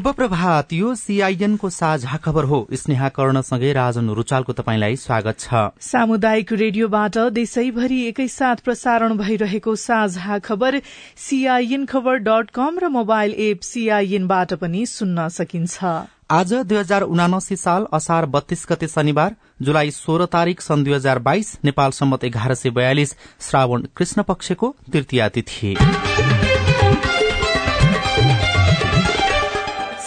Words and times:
शुभ 0.00 0.12
प्रभात 0.16 0.72
यो 0.72 0.94
सीआईएनको 0.94 1.68
साझा 1.70 2.16
खबर 2.24 2.44
हो। 2.44 2.58
स्नेहा 2.72 3.08
कर्णसँगै 3.08 3.72
राजन 3.72 4.08
रुचालको 4.10 4.52
तपाईँलाई 4.52 4.96
स्वागत 4.96 5.38
छ। 5.40 5.60
सामुदायिक 5.78 6.52
रेडियोबाट 6.52 7.18
देशैभरि 7.36 8.00
एकैसाथ 8.08 8.62
प्रसारण 8.64 9.16
भइरहेको 9.18 9.74
साझा 9.76 10.38
खबर 10.38 10.80
सीआईएन 11.20 11.84
खबर 11.84 12.16
डट 12.24 12.50
कम 12.50 12.78
र 12.82 12.88
मोबाइल 12.88 13.34
एप 13.40 13.60
सीआईएनबाट 13.62 14.54
पनि 14.56 14.86
सुन्न 14.88 15.28
सकिन्छ। 15.28 15.84
आज 16.30 16.54
दुई 16.54 16.78
हजार 16.78 17.02
उनासी 17.04 17.56
साल 17.58 17.86
असार 17.92 18.26
बत्तीस 18.32 18.66
गते 18.70 18.88
शनिबार 18.88 19.36
जुलाई 19.60 19.90
सोह्र 19.92 20.26
तारीक 20.32 20.60
सन् 20.62 20.84
दुई 20.84 20.94
हजार 20.94 21.18
बाइस 21.28 21.56
नेपाल 21.64 21.90
सम्मत 21.92 22.24
एघार 22.24 22.54
सय 22.54 22.70
बयालिस 22.72 23.14
श्रावण 23.48 23.86
कृष्ण 23.96 24.22
पक्षको 24.22 24.74
तृतीया 24.92 25.28
तिथि 25.28 25.74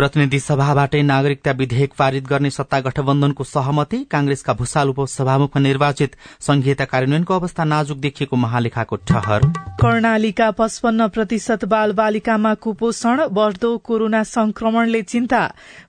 प्रतिनिधि 0.00 0.38
सभाबाटै 0.40 1.00
नागरिकता 1.02 1.52
विधेयक 1.52 1.92
पारित 1.98 2.26
गर्ने 2.26 2.50
सत्ता 2.50 2.78
गठबन्धनको 2.80 3.44
सहमति 3.44 3.98
कांग्रेसका 4.10 4.52
भूषाल 4.52 4.88
उपसभामुखमा 4.88 5.60
निर्वाचित 5.60 6.16
संघीयता 6.40 6.84
कार्यान्वयनको 6.84 7.34
अवस्था 7.34 7.64
नाजुक 7.66 7.98
देखिएको 7.98 8.36
महालेखाको 8.36 8.96
ठहर। 9.08 9.46
कर्णालीका 9.82 10.50
पचपन्न 10.52 11.08
प्रतिशत 11.08 11.64
बाल 11.66 11.92
बालिकामा 11.92 12.54
कुपोषण 12.64 13.26
बढ़दो 13.30 13.76
कोरोना 13.84 14.22
संक्रमणले 14.24 15.02
चिन्ता 15.04 15.42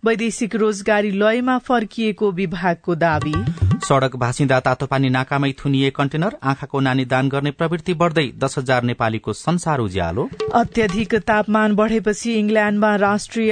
वैदेशिक 0.06 0.56
रोजगारी 0.56 1.12
लयमा 1.16 1.58
फर्किएको 1.64 2.32
विभागको 2.34 2.96
दावी। 2.98 3.36
सड़क 3.82 4.16
भाँसिँदा 4.16 4.60
तातो 4.60 4.86
पानी 4.86 5.10
नाकामै 5.10 5.52
थुनिए 5.60 5.90
कन्टेनर 5.92 6.38
आँखाको 6.44 6.80
नानी 6.80 7.06
दान 7.06 7.30
गर्ने 7.30 7.52
प्रवृत्ति 7.52 7.94
बढ़दै 7.94 8.28
दश 8.38 8.58
हजार 8.58 8.84
नेपालीको 8.84 9.34
संसार 9.36 9.80
उज्यालो। 9.80 10.30
अत्यधिक 10.54 11.16
तापमान 11.28 11.76
बढ़ेपछि 11.76 12.34
इंग्ल्याण्डमा 12.34 12.96
राष्ट्रिय 12.98 13.52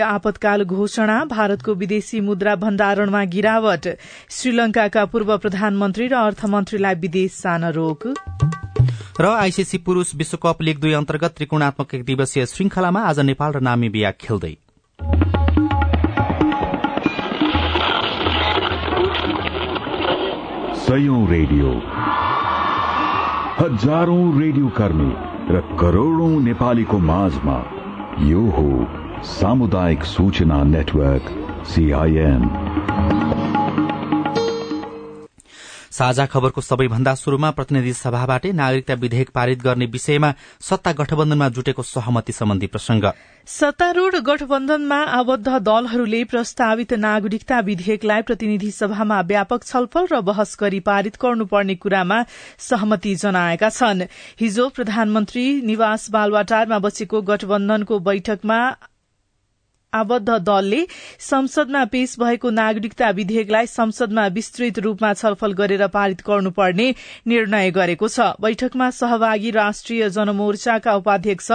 घोषणा 0.58 1.26
भारतको 1.26 1.74
विदेशी 1.74 2.20
मुद्रा 2.20 2.56
भण्डारणमा 2.56 3.24
गिरावट 3.24 3.88
श्रीलंकाका 4.30 5.06
पूर्व 5.06 5.38
प्रधानमन्त्री 5.38 6.08
र 6.08 6.14
अर्थमन्त्रीलाई 6.14 6.96
विदेश 6.96 7.42
जान 7.44 7.66
रोक। 7.66 8.08
र 9.20 9.26
आईसीसी 9.26 9.78
पुरूष 9.78 10.16
विश्वकप 10.16 10.62
लीग 10.62 10.80
दुई 10.80 10.94
अन्तर्गत 10.94 11.34
त्रिकोणात्मक 11.38 11.96
एक 11.96 12.06
दिवसीय 12.06 12.46
श्रृंखलामा 12.46 13.02
आज 13.02 13.20
नेपाल 13.20 13.52
र 13.52 13.60
नामिबिया 13.60 14.12
खेल्दै। 14.12 14.56
सयौं 20.76 21.28
रेडियो। 21.30 21.70
हजारौं 23.60 24.40
रेडियो 24.42 24.68
कर्मी 24.68 25.12
र 25.56 25.62
करोड़ौं 25.80 26.42
नेपालीको 26.42 26.98
माझमा 26.98 27.79
यो 28.18 28.42
हो 28.50 29.24
सामुदायिक 29.24 30.04
सूचना 30.04 30.64
नेटवर्क 30.64 31.30
सीआईएन 31.66 32.44
साझा 36.00 36.26
खबरको 36.26 36.62
सबैभन्दा 36.62 37.14
शुरूमा 37.16 37.50
प्रतिनिधि 37.52 37.94
सभाबाटै 37.94 38.52
नागरिकता 38.56 38.94
विधेयक 39.00 39.30
पारित 39.36 39.64
गर्ने 39.64 39.86
विषयमा 39.94 40.34
सत्ता 40.62 40.92
गठबन्धनमा 41.00 41.50
जुटेको 41.50 41.84
सहमति 41.86 42.34
सम्बन्धी 42.34 42.68
प्रसंग 42.68 43.12
सत्तारूढ़ 43.48 44.16
गठबन्धनमा 44.28 45.00
आबद्ध 45.18 45.58
दलहरूले 45.60 46.24
प्रस्तावित 46.26 46.94
नागरिकता 47.00 47.60
विधेयकलाई 47.62 48.22
प्रतिनिधि 48.22 48.72
सभामा 48.72 49.20
व्यापक 49.32 49.64
छलफल 49.64 50.08
र 50.12 50.22
बहस 50.30 50.56
गरी 50.62 50.80
पारित 50.88 51.18
गर्नुपर्ने 51.22 51.76
कुरामा 51.76 52.24
सहमति 52.60 53.16
जनाएका 53.16 53.70
छन्। 53.70 54.06
हिजो 54.40 54.70
प्रधानमन्त्री 54.70 55.46
निवास 55.64 56.10
बालवाटारमा 56.12 56.80
बसेको 56.80 57.22
गठबन्धनको 57.32 58.00
बैठकमा 58.08 58.60
आबद्ध 59.94 60.30
दलले 60.30 60.86
संसदमा 61.20 61.84
पेश 61.86 62.16
भएको 62.20 62.50
नागरिकता 62.52 63.10
विधेयकलाई 63.10 63.66
संसदमा 63.68 64.26
विस्तृत 64.30 64.80
रूपमा 64.80 65.14
छलफल 65.14 65.54
गरेर 65.54 65.86
पारित 65.90 66.22
गर्नुपर्ने 66.28 66.94
निर्णय 67.28 67.72
गरेको 67.72 68.08
छ। 68.08 68.28
बैठकमा 68.42 68.90
सहभागी 68.92 69.52
राष्ट्रिय 69.52 70.10
जनमोर्चाका 70.10 70.94
उपाध्यक्ष 70.96 71.52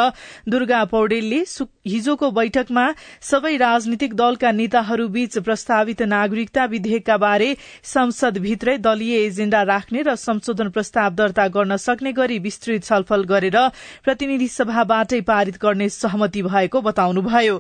दुर्गा 0.49 0.85
पौडेलले 0.87 1.43
हिजोको 1.87 2.31
बैठकमा 2.31 2.87
सबै 3.23 3.57
राजनीतिक 3.57 4.15
दलका 4.17 4.51
नेताहरूबीच 4.53 5.39
प्रस्तावित 5.41 6.03
नागरिकता 6.05 6.65
विधेयकका 6.67 7.17
बारे 7.19 7.55
संसदभित्रै 7.85 8.77
दलीय 8.81 9.15
एजेण्डा 9.21 9.63
राख्ने 9.65 10.03
र 10.03 10.15
संशोधन 10.17 10.71
प्रस्ताव 10.71 11.15
दर्ता 11.15 11.47
गर्न 11.55 11.77
सक्ने 11.79 12.13
गरी 12.15 12.39
विस्तृत 12.41 12.85
छलफल 12.85 13.23
गरेर 13.31 13.59
प्रतिनिधि 14.05 14.49
सभाबाटै 14.51 15.21
पारित 15.23 15.63
गर्ने 15.63 15.89
सहमति 15.93 16.43
भएको 16.43 16.81
बताउनुभयो। 16.83 17.57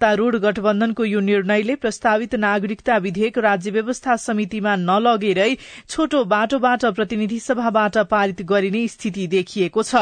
सत्तारूढ़ 0.00 0.36
गठबन्धनको 0.36 1.04
यो 1.04 1.20
निर्णयले 1.20 1.74
प्रस्तावित 1.76 2.34
नागरिकता 2.34 2.96
विधेयक 2.98 3.38
राज्य 3.38 3.70
व्यवस्था 3.70 4.14
समितिमा 4.16 4.74
नलगेरै 4.78 5.48
छोटो 5.88 6.22
बाटोबाट 6.24 6.84
प्रतिनिधि 6.96 7.38
सभाबाट 7.38 7.98
पारित 8.08 8.40
गरिने 8.42 8.86
स्थिति 8.88 9.26
देखिएको 9.26 9.82
छ। 9.82 9.96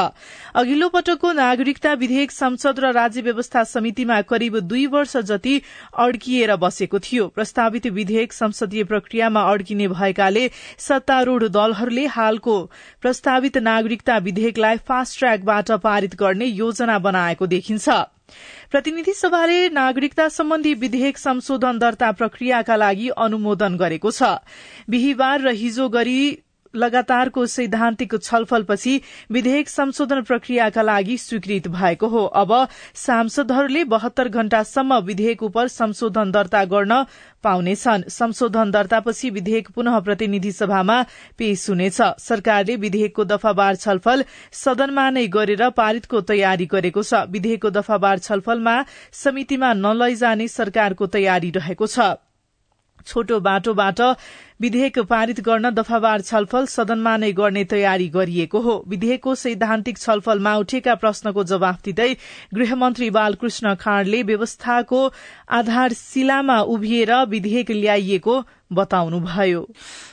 अघिल्लो 0.55 0.89
पटकको 0.89 1.33
नागरिकता 1.33 1.93
विधेयक 1.95 2.31
संसद 2.31 2.79
र 2.79 2.93
राज्य 2.93 3.23
व्यवस्था 3.23 3.65
समितिमा 3.67 4.21
करिब 4.25 4.59
दुई 4.65 4.87
वर्ष 4.87 5.17
जति 5.27 5.57
अड्किएर 5.99 6.55
बसेको 6.57 6.99
थियो। 7.01 7.27
प्रस्तावित 7.31 7.87
विधेयक 7.93 8.33
संसदीय 8.33 8.85
प्रक्रियामा 8.85 9.43
अड्किने 9.53 9.89
भएकाले 9.89 10.45
सत्तारूढ़ 10.79 11.49
दलहरूले 11.49 12.07
हालको 12.15 12.61
प्रस्तावित 13.03 13.59
नागरिकता 13.65 14.19
विधेयकलाई 14.21 14.77
फास्ट 14.87 15.19
ट्र्याकबाट 15.19 15.73
पारित 15.83 16.17
गर्ने 16.17 16.47
योजना 16.55 16.99
बनाएको 17.01 17.47
देखिन्छ। 17.49 17.99
प्रतिनिधि 18.71 19.13
सभाले 19.13 19.69
नागरिकता 19.69 20.29
सम्बन्धी 20.29 20.75
विधेयक 20.75 21.19
संशोधन 21.19 21.79
दर्ता 21.79 22.11
प्रक्रियाका 22.13 22.77
लागि 22.77 23.09
अनुमोदन 23.19 23.77
गरेको 23.77 24.11
छ। 24.11 24.23
बिहिबार 24.91 25.41
र 25.41 25.49
हिजो 25.55 25.89
गरी 25.89 26.21
लगातारको 26.75 27.47
सैद्धान्तिक 27.49 28.15
छलफलपछि 28.23 29.01
विधेयक 29.33 29.69
संशोधन 29.69 30.23
प्रक्रियाका 30.23 30.83
लागि 30.83 31.17
स्वीकृत 31.19 31.69
भएको 31.69 32.09
हो। 32.09 32.25
अब 32.25 32.53
सांसदहरूले 32.97 33.85
बहत्तर 33.87 34.29
घण्टासम्म 34.29 34.99
विधेयक 35.05 35.43
उप 35.43 35.59
संशोधन 35.69 36.31
दर्ता 36.31 36.65
गर्न 36.67 37.03
पाउनेछन्। 37.45 38.03
संशोधन 38.11 38.71
दर्तापछि 38.71 39.31
विधेयक 39.31 39.71
पुनः 39.71 39.99
प्रतिनिधि 40.01 40.53
सभामा 40.53 41.03
पेश 41.39 41.69
हुनेछ। 41.71 42.01
सरकारले 42.21 42.77
विधेयकको 42.79 43.25
दफावार 43.27 43.77
छलफल 43.77 44.25
सदनमा 44.55 45.09
नै 45.11 45.27
गरेर 45.29 45.69
पारितको 45.73 46.21
तयारी 46.23 46.67
गरेको 46.69 47.03
छ। 47.03 47.27
विधेयकको 47.29 47.71
दफावार 47.71 48.19
छलफलमा 48.21 48.77
समितिमा 49.15 49.73
नलैजाने 49.75 50.49
सरकारको 50.49 51.07
तयारी 51.09 51.51
रहेको 51.51 51.87
छ। 51.87 52.15
छोटो 53.07 53.39
बाटोबाट 53.41 54.01
विधेयक 54.61 54.99
पारित 55.01 55.41
गर्न 55.41 55.71
दफावार 55.71 56.21
छलफल 56.21 56.67
सदनमा 56.67 57.17
नै 57.17 57.33
गर्ने 57.33 57.65
तयारी 57.65 58.09
गरिएको 58.09 58.61
हो। 58.61 58.75
विधेयकको 58.89 59.35
सैद्धान्तिक 59.37 59.99
छलफलमा 59.99 60.57
उठेका 60.57 60.95
प्रश्नको 60.97 61.45
जवाफ 61.45 61.83
दिँदै 61.85 62.11
गृहमन्त्री 62.55 63.11
बालकृष्ण 63.13 63.75
खाँडले 63.77 64.23
व्यवस्थाको 64.25 65.07
आधारशिलामा 65.53 66.61
उभिएर 66.69 67.15
विधेयक 67.27 67.71
ल्याइएको 67.71 68.43
बताउनुभयो। 68.73 69.61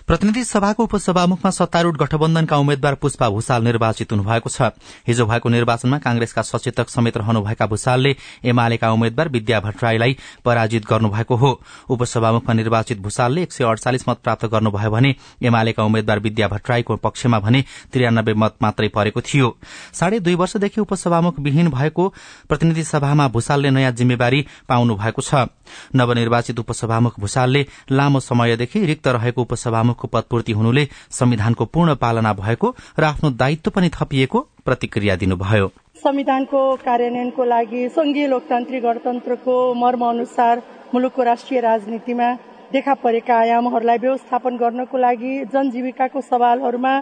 प्रतिनिधि 0.07 0.43
सभाको 0.43 0.83
उपसभामुखमा 0.83 1.49
सत्तारूढ़ 1.51 1.97
गठबन्धनका 1.97 2.57
उम्मेद्वार 2.57 2.95
पुष्पा 2.95 3.29
भूषाल 3.29 3.63
निर्वाचित 3.63 4.11
हुनुभएको 4.11 4.49
छ। 4.49 4.71
हिजो 5.07 5.25
भएको 5.25 5.49
निर्वाचनमा 5.49 5.97
कांग्रेसका 5.99 6.41
सचेतक 6.41 6.89
समेत 6.89 7.17
रहनुभएका 7.17 7.65
भूषालले 7.67 8.15
एमालेका 8.45 8.91
उम्मेद्वार 8.91 9.29
विद्या 9.29 9.59
भट्टराईलाई 9.59 10.17
पराजित 10.45 10.85
गर्नुभएको 10.85 11.35
हो। 11.35 11.51
उपसभामुखमा 11.89 12.53
निर्वाचित 12.53 13.01
भूषालले 13.01 13.43
एक 13.43 13.51
सय 13.51 13.63
अडचालिस 13.65 14.07
मत 14.09 14.21
प्राप्त 14.35 14.51
गर्नुभयो 14.53 14.91
भने 14.91 15.15
एमालेका 15.43 15.83
उम्मेद्वार 15.83 16.19
विद्या 16.19 16.47
भट्टराईको 16.47 16.95
पक्षमा 16.97 17.39
भने 17.39 17.61
त्रियानब्बे 17.93 18.33
मत 18.33 18.55
मात्रै 18.61 18.87
परेको 18.87 19.21
थियो। 19.21 19.47
साढे 19.93 20.19
दुई 20.19 20.35
वर्षदेखि 20.35 20.81
उपसभामुख 20.81 21.39
विहीन 21.39 21.69
भएको 21.69 22.07
प्रतिनिधि 22.49 22.83
सभामा 22.83 23.27
भूषालले 23.27 23.69
नयाँ 23.71 23.91
जिम्मेवारी 23.93 24.45
पाउनु 24.69 24.95
भएको 24.95 25.21
छ। 25.21 25.47
नवनिर्वाचित 25.95 26.59
उपसभामुख 26.59 27.19
भूषालले 27.19 27.65
लामो 27.91 28.19
समयदेखि 28.19 28.85
रिक्त 28.85 29.07
रहेको 29.09 29.41
उपसभामुखको 29.41 30.07
पदपूर्ति 30.07 30.51
हुनुले 30.51 30.87
संविधानको 31.11 31.65
पूर्ण 31.65 31.95
पालना 31.95 32.33
भएको 32.35 32.75
र 32.99 33.03
आफ्नो 33.05 33.29
दायित्व 33.31 33.71
पनि 33.71 33.89
थपिएको 33.93 34.39
प्रतिक्रिया 34.65 35.15
दिनुभयो। 35.15 35.71
संविधानको 35.95 36.59
कार्यान्वयनको 36.85 37.43
लागि 37.45 37.87
संघीय 37.89 38.27
लोकतान्त्रिक 38.27 38.83
गणतन्त्रको 38.83 39.55
मर्म 39.73 40.05
अनुसार 40.05 40.61
मुलुकको 40.93 41.23
राष्ट्रिय 41.23 41.59
राजनीतिमा 41.61 42.27
देखा 42.75 42.93
परेका 42.99 43.35
आयामहरूलाई 43.39 43.97
व्यवस्थापन 44.03 44.55
गर्नको 44.59 44.97
लागि 44.97 45.33
जनजीविकाको 45.53 46.21
सवालहरूमा 46.21 46.93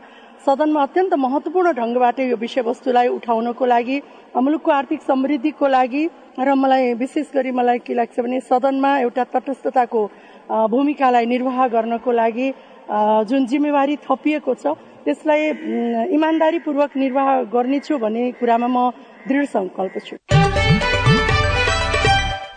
सदनमा 0.45 0.81
अत्यन्त 0.85 1.13
महत्वपूर्ण 1.17 1.71
ढंगबाट 1.79 2.19
यो 2.21 2.37
विषयवस्तुलाई 2.37 3.07
उठाउनको 3.17 3.65
लागि 3.65 3.97
मुलुकको 4.37 4.71
आर्थिक 4.71 5.01
समृद्धिको 5.01 5.67
लागि 5.67 6.03
र 6.39 6.53
मलाई 6.61 6.93
विशेष 7.01 7.33
गरी 7.33 7.51
मलाई 7.57 7.79
के 7.87 7.93
लाग्छ 7.93 8.19
भने 8.19 8.39
सदनमा 8.51 8.91
एउटा 8.99 9.23
तटस्थताको 9.33 10.01
भूमिकालाई 10.69 11.25
निर्वाह 11.33 11.67
गर्नको 11.75 12.11
लागि 12.21 12.47
जुन 13.29 13.45
जिम्मेवारी 13.49 13.95
थपिएको 14.05 14.53
छ 14.61 14.77
त्यसलाई 15.05 15.41
इमान्दारीपूर्वक 16.19 17.01
निर्वाह 17.03 17.35
गर्नेछु 17.49 17.97
भन्ने 17.97 18.31
कुरामा 18.39 18.67
म 18.67 18.89
दृढ 19.27 19.45
संकल्प 19.57 19.97
छु। 20.05 20.42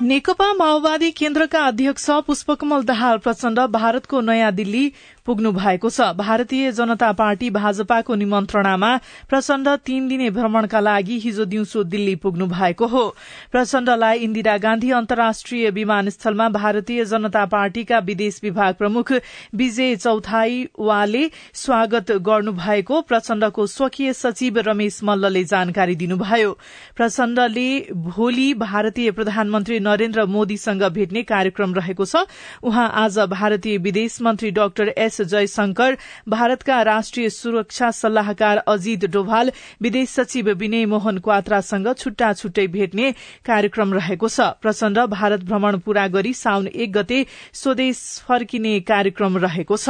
नेकपा 0.07 0.53
माओवादी 0.53 1.11
केन्द्रका 1.11 1.61
अध्यक्ष 1.67 2.05
पुष्पकमल 2.27 2.83
दाहाल 2.85 3.17
प्रचण्ड 3.19 3.61
भारतको 3.71 4.21
नयाँ 4.21 4.51
दिल्ली 4.53 4.85
पुग्नु 5.27 5.53
भएको 5.53 5.91
छ। 5.91 6.01
भारतीय 6.17 6.71
जनता 6.73 7.11
पार्टी 7.13 7.51
भाजपाको 7.51 8.15
निमन्त्रणामा 8.15 8.91
प्रचण्ड 9.29 9.69
तीन 9.85 10.09
दिने 10.09 10.31
भ्रमणका 10.31 10.81
लागि 10.81 11.19
हिजो 11.21 11.45
दिउँसो 11.47 11.83
दिल्ली 11.85 12.15
पुग्नु 12.17 12.47
भएको 12.47 12.87
हो। 12.87 13.05
प्रचण्डलाई 13.53 14.19
इन्दिरा 14.19 14.57
गान्धी 14.59 14.91
अन्तर्राष्ट्रिय 14.93 15.71
विमानस्थलमा 15.73 16.49
भारतीय 16.51 17.05
जनता 17.05 17.45
पार्टीका 17.47 17.99
विदेश 18.01 18.41
विभाग 18.43 18.75
प्रमुख 18.75 19.13
विजय 19.55 19.97
चौथाईवाले 19.97 21.25
स्वागत 21.55 22.13
गर्नु 22.23 22.53
भएको 22.55 23.01
प्रचण्डको 23.03 23.67
स्वकीय 23.67 24.13
सचिव 24.15 24.59
रमेश 24.67 25.01
मल्लले 25.05 25.45
जानकारी 25.47 25.95
दिनुभयो। 25.97 26.53
प्रचण्डले 26.97 27.69
भोलि 28.07 28.53
भारतीय 28.57 29.11
प्रधानमन्त्री 29.11 29.81
नरेन्द्र 29.81 30.25
मोदीसँग 30.27 30.83
भेट्ने 30.95 31.23
कार्यक्रम 31.25 31.75
रहेको 31.75 32.05
छ। 32.05 32.25
उहाँ 32.63 32.89
आज 32.97 33.19
भारतीय 33.31 33.79
विदेश 33.79 34.21
मन्त्री 34.23 34.51
डाक्टर 34.53 34.89
एस 34.89 35.16
जयशंकर 35.23 35.97
भारतका 36.29 36.81
राष्ट्रिय 36.83 37.29
सुरक्षा 37.31 37.91
सल्लाहकार 37.91 38.57
अजित 38.69 39.05
डोभाल 39.11 39.51
विदेश 39.83 40.09
सचिव 40.11 40.51
विनय 40.55 40.87
मोहन 40.87 41.19
क्वात्रासँग 41.19 41.93
छुट्टा 41.95 42.33
छुट्टै 42.33 42.67
भेट्ने 42.67 43.11
कार्यक्रम 43.47 43.95
रहेको 43.95 44.29
छ। 44.29 44.41
प्रचण्ड 44.63 44.99
भारत 45.11 45.45
भ्रमण 45.45 45.79
पूरा 45.79 46.07
गरी 46.09 46.33
साउन 46.35 46.67
एक 46.67 46.93
गते 46.93 47.25
स्वदेश 47.55 47.99
फर्किने 48.29 48.79
कार्यक्रम 48.81 49.37
रहेको 49.39 49.77
छ। 49.77 49.89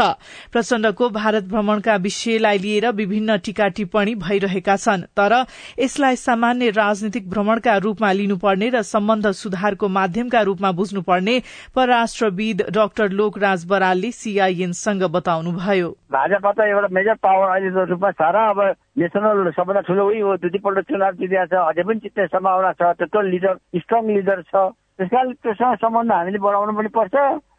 प्रचण्डको 0.52 1.08
भारत 1.10 1.44
भ्रमणका 1.48 1.96
विषयलाई 1.96 2.58
लिएर 2.58 2.90
विभिन्न 2.92 3.36
टीका 3.44 3.68
टिप्पणी 3.76 4.14
भइरहेका 4.16 4.76
छन् 4.76 5.02
तर 5.16 5.34
यसलाई 5.78 6.16
सामान्य 6.16 6.70
राजनीतिक 6.72 7.28
भ्रमणका 7.30 7.76
रूपमा 7.78 8.12
लिनुपर्ने 8.12 8.68
र 8.70 8.82
सम्बन्ध 8.84 9.30
सुधारको 9.32 9.88
माध्यमका 9.88 10.40
रूपमा 10.42 10.70
बुझ्नुपर्ने 10.72 11.38
परराष्ट्रविद 11.74 12.62
डाक्टर 12.70 13.10
लोकराज 13.12 13.64
बरालले 13.66 14.10
सीआईएनसँग 14.12 15.02
बताउनुभयो 15.16 15.88
भाजपा 16.12 16.52
त 16.52 16.60
एउटा 16.70 16.88
मेजर 16.92 17.14
पावर 17.24 17.48
अहिले 17.48 17.84
रूपमा 17.92 18.10
छ 18.20 18.22
र 18.34 18.36
अब 18.52 18.60
नेसनल 19.02 19.50
सबभन्दा 19.56 19.80
ठुलो 19.88 20.06
उही 20.06 20.20
हो 20.20 20.36
दुईपल्ट 20.44 20.88
चुनाव 20.88 21.12
जितेको 21.20 21.46
छ 21.50 21.54
अझै 21.66 21.82
पनि 21.82 22.00
जित्ने 22.04 22.26
सम्भावना 22.32 22.72
छ 22.78 22.82
त्यत्रो 23.00 23.20
लिडर 23.32 23.54
स्ट्रङ 23.80 24.02
लिडर 24.16 24.42
छ। 24.50 24.70
त्यस 24.96 25.08
कारण 25.12 25.32
त्योसँग 25.44 25.74
सम्बन्ध 25.76 26.12
हामीले 26.12 26.38
बढाउनु 26.40 26.72
पनि 26.76 26.88
पर्छ। 26.96 27.16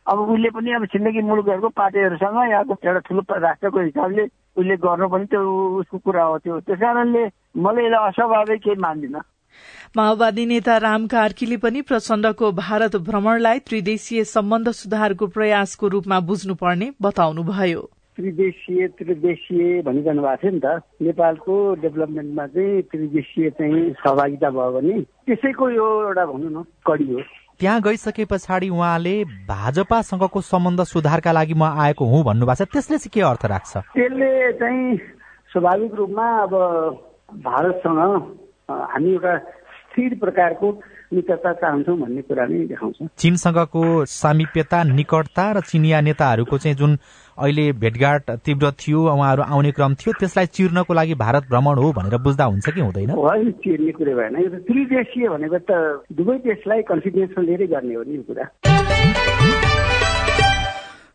अब 0.08 0.20
उसले 0.34 0.50
पनि 0.56 0.72
अब 0.74 0.86
छिमेकी 0.92 1.22
मुलुकहरूको 1.22 1.70
पार्टीहरूसँग 1.78 2.38
यहाँको 2.50 2.74
एउटा 2.82 3.00
ठुलो 3.08 3.22
राष्ट्रको 3.30 3.80
हिसाबले 3.80 4.24
उसले 4.58 4.76
गर्नु 4.80 5.08
पनि 5.14 5.26
त्यो 5.30 5.42
उसको 5.80 5.98
कुरा 6.00 6.24
हो 6.24 6.38
त्यो। 6.40 6.60
त्यस 6.66 6.80
कारणले 6.80 7.24
मैले 7.62 7.86
यसलाई 7.86 8.08
अस्वाभाविक 8.08 8.62
केही 8.64 8.82
मान्दिनँ। 8.82 9.22
माओवादी 9.98 10.46
नेता 10.46 10.78
राम 10.78 11.08
कार्कीले 11.08 11.58
पनि 11.58 11.82
प्रचण्डको 11.82 12.52
भारत 12.52 12.96
भ्रमणलाई 12.96 13.60
त्रिदेशीय 13.60 14.24
सम्बन्ध 14.24 14.72
सुधारको 14.72 15.28
प्रयासको 15.28 15.88
रूपमा 15.88 16.20
बुझ्नुपर्ने 16.20 16.92
बताउनुभयो। 17.02 17.82
त्रिदेशीय 18.18 18.88
त्रिदेशीय 18.98 19.82
भनिरहनु 19.82 20.22
भएको 20.22 20.38
थियो 20.42 20.52
नि 20.52 20.60
त। 20.60 20.82
नेपालको 21.02 21.54
डेभलपमेन्टमा 21.82 22.46
चाहिँ 22.48 22.82
त्रिदेशीय 22.92 23.50
चाहिँ 23.58 23.82
सहभागिता 23.94 24.50
भयो 24.50 24.72
भने 24.72 25.02
त्यसैको 25.26 25.70
यो 25.70 25.88
एउटा 26.08 26.26
भनौँ 26.26 26.52
न 26.52 26.64
कडी 26.88 27.14
हो। 27.14 27.22
त्यहाँ 27.60 27.82
गइसके 27.82 28.26
पछाडि 28.26 28.70
उहाँले 28.70 29.16
भाजपासँगको 29.50 30.42
सम्बन्ध 30.42 30.84
सुधारका 30.84 31.32
लागि 31.32 31.54
म 31.54 31.64
आएको 31.64 32.06
हुँ 32.06 32.24
भन्नुभएको 32.26 32.66
छ। 32.66 32.70
त्यसले 32.74 32.98
चाहिँ 32.98 33.14
के 33.14 33.22
अर्थ 33.22 33.46
राख्छ? 33.46 33.78
त्यसले 33.98 34.30
चाहिँ 34.62 34.98
स्वाभाविक 35.54 35.94
रूपमा 35.94 36.28
अब 36.42 36.54
भारतसँग 37.34 38.47
हामी 38.70 39.12
एउटा 39.12 39.38
स्थिर 39.38 40.16
प्रकारको 40.20 40.72
मित्रता 41.14 41.52
चाहन्छौँ 41.54 41.98
भन्ने 41.98 42.22
कुरा 42.22 42.46
नै 42.46 42.58
देखाउँछ। 42.68 42.98
चीनसँगको 43.18 43.84
सामिप्यता 44.06 44.84
निकटता 44.84 45.46
र 45.52 45.62
चिनिया 45.62 46.02
नेताहरूको 46.02 46.58
चाहिँ 46.58 46.76
जुन 46.78 46.98
अहिले 47.38 47.72
भेटघाट 47.80 48.32
तीव्र 48.44 48.72
थियो 48.76 49.00
उहाँहरू 49.08 49.44
आउने 49.44 49.72
क्रम 49.72 49.94
थियो 49.96 50.14
त्यसलाई 50.20 50.46
चिर्नको 50.52 50.94
लागि 50.94 51.16
भारत 51.16 51.48
भ्रमण 51.50 51.78
हो 51.80 51.92
भनेर 51.94 52.18
बुझ्दा 52.20 52.46
हुन्छ 52.46 52.70
कि 52.70 52.82
हुँदैन? 52.82 53.10
होइन 53.10 53.52
चिर्ने 53.64 53.92
कुरो 53.92 54.16
भएन। 54.20 54.36
यो 54.36 54.50
त 54.50 54.62
त्रिदेशीय 54.68 55.30
भनेको 55.30 55.60
त 55.64 55.72
दुवै 56.12 56.38
देशलाई 56.44 56.82
कन्फिडेन्समा 56.92 57.44
लिएरै 57.48 57.68
गर्ने 57.68 57.94
हो 57.96 58.04
नि 58.04 58.16
यो 58.16 58.24
कुरा। 58.28 58.46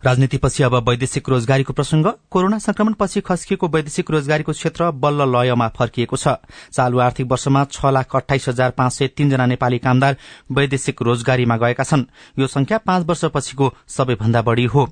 राजनीतिपछि 0.02 0.62
अब 0.62 0.74
वैदेशिक 0.88 1.28
रोजगारीको 1.28 1.72
प्रसंग 1.72 2.06
कोरोना 2.30 2.58
संक्रमणपछि 2.58 3.20
खस्किएको 3.20 3.68
वैदेशिक 3.68 4.10
रोजगारीको 4.10 4.52
क्षेत्र 4.52 4.90
बल्ल 4.92 5.26
लयमा 5.30 5.68
फर्किएको 5.78 6.16
छ। 6.16 6.28
चालू 6.72 6.98
आर्थिक 6.98 7.26
वर्षमा 7.30 7.64
छ 7.64 7.86
लाख 7.86 8.16
अठाइस 8.16 8.48
हजार 8.48 8.70
पाँच 8.70 8.92
सय 8.92 9.06
तीनजना 9.08 9.46
नेपाली 9.46 9.78
कामदार 9.78 10.16
वैदेशिक 10.50 11.02
रोजगारीमा 11.02 11.56
गएका 11.56 11.84
छन्। 11.84 12.04
यो 12.38 12.46
संख्या 12.46 12.78
पाँच 12.78 13.06
वर्षपछिको 13.06 13.72
सबैभन्दा 13.88 14.42
बढ़ी 14.42 14.64
हो। 14.64 14.88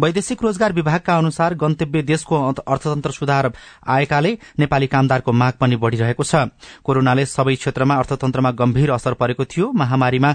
वैदेशिक 0.00 0.42
रोजगार 0.42 0.72
विभागका 0.72 1.16
अनुसार 1.18 1.54
गन्तव्य 1.54 2.02
देशको 2.02 2.42
अर्थतन्त्र 2.48 3.10
सुधार 3.10 3.52
आएकाले 3.86 4.36
नेपाली 4.58 4.86
कामदारको 4.86 5.32
माग 5.34 5.52
पनि 5.60 5.76
बढ़िरहेको 5.76 6.24
छ। 6.24 6.48
कोरोनाले 6.84 7.26
सबै 7.26 7.54
क्षेत्रमा 7.56 7.94
अर्थतन्त्रमा 7.94 8.50
गम्भीर 8.50 8.90
असर 8.90 9.14
परेको 9.14 9.44
थियो। 9.44 9.72
महामारीमा 9.74 10.34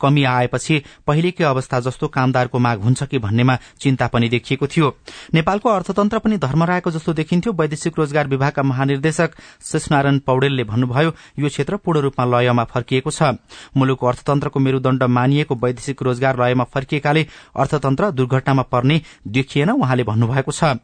कमी 0.00 0.24
आएपछि 0.24 0.82
पहिलेकै 1.06 1.44
अवस्था 1.44 1.80
जस्तो 1.80 2.08
कामदारको 2.08 2.58
माग 2.58 2.80
हुन्छ 2.80 3.02
कि 3.02 3.18
भन्नेमा 3.18 3.56
चिन्ता 3.80 4.06
पनि 4.06 4.28
देखिएको 4.28 4.66
थियो। 4.66 4.94
नेपालको 5.34 5.68
अर्थतन्त्र 5.68 6.18
पनि 6.18 6.36
धर्मराएको 6.38 6.90
जस्तो 6.90 7.12
देखिन्थ्यो। 7.12 7.52
वैदेशिक 7.52 7.98
रोजगार 7.98 8.28
विभागका 8.28 8.62
महानिर्देशक 8.62 9.30
शेषनारायण 9.62 10.18
पौडेलले 10.26 10.64
भन्नुभयो 10.64 11.12
यो 11.38 11.48
क्षेत्र 11.48 11.76
पूर्ण 11.76 12.00
रूपमा 12.00 12.24
लयमा 12.30 12.64
फर्किएको 12.64 13.10
छ। 13.10 13.36
मुलुकको 13.76 14.06
अर्थतन्त्रको 14.06 14.60
मेरूदण्ड 14.60 15.02
मानिएको 15.10 15.54
वैदेशिक 15.54 16.02
रोजगार 16.02 16.40
लयमा 16.40 16.64
फर्किएकाले 16.64 17.26
अर्थतन्त्र 17.56 18.10
दुर्घटनामा 18.12 18.62
पर्ने 18.72 19.00
देखिएन 19.28 19.70
उहाँले 19.70 20.04
भन्नुभएको 20.04 20.52
छ। 20.52 20.76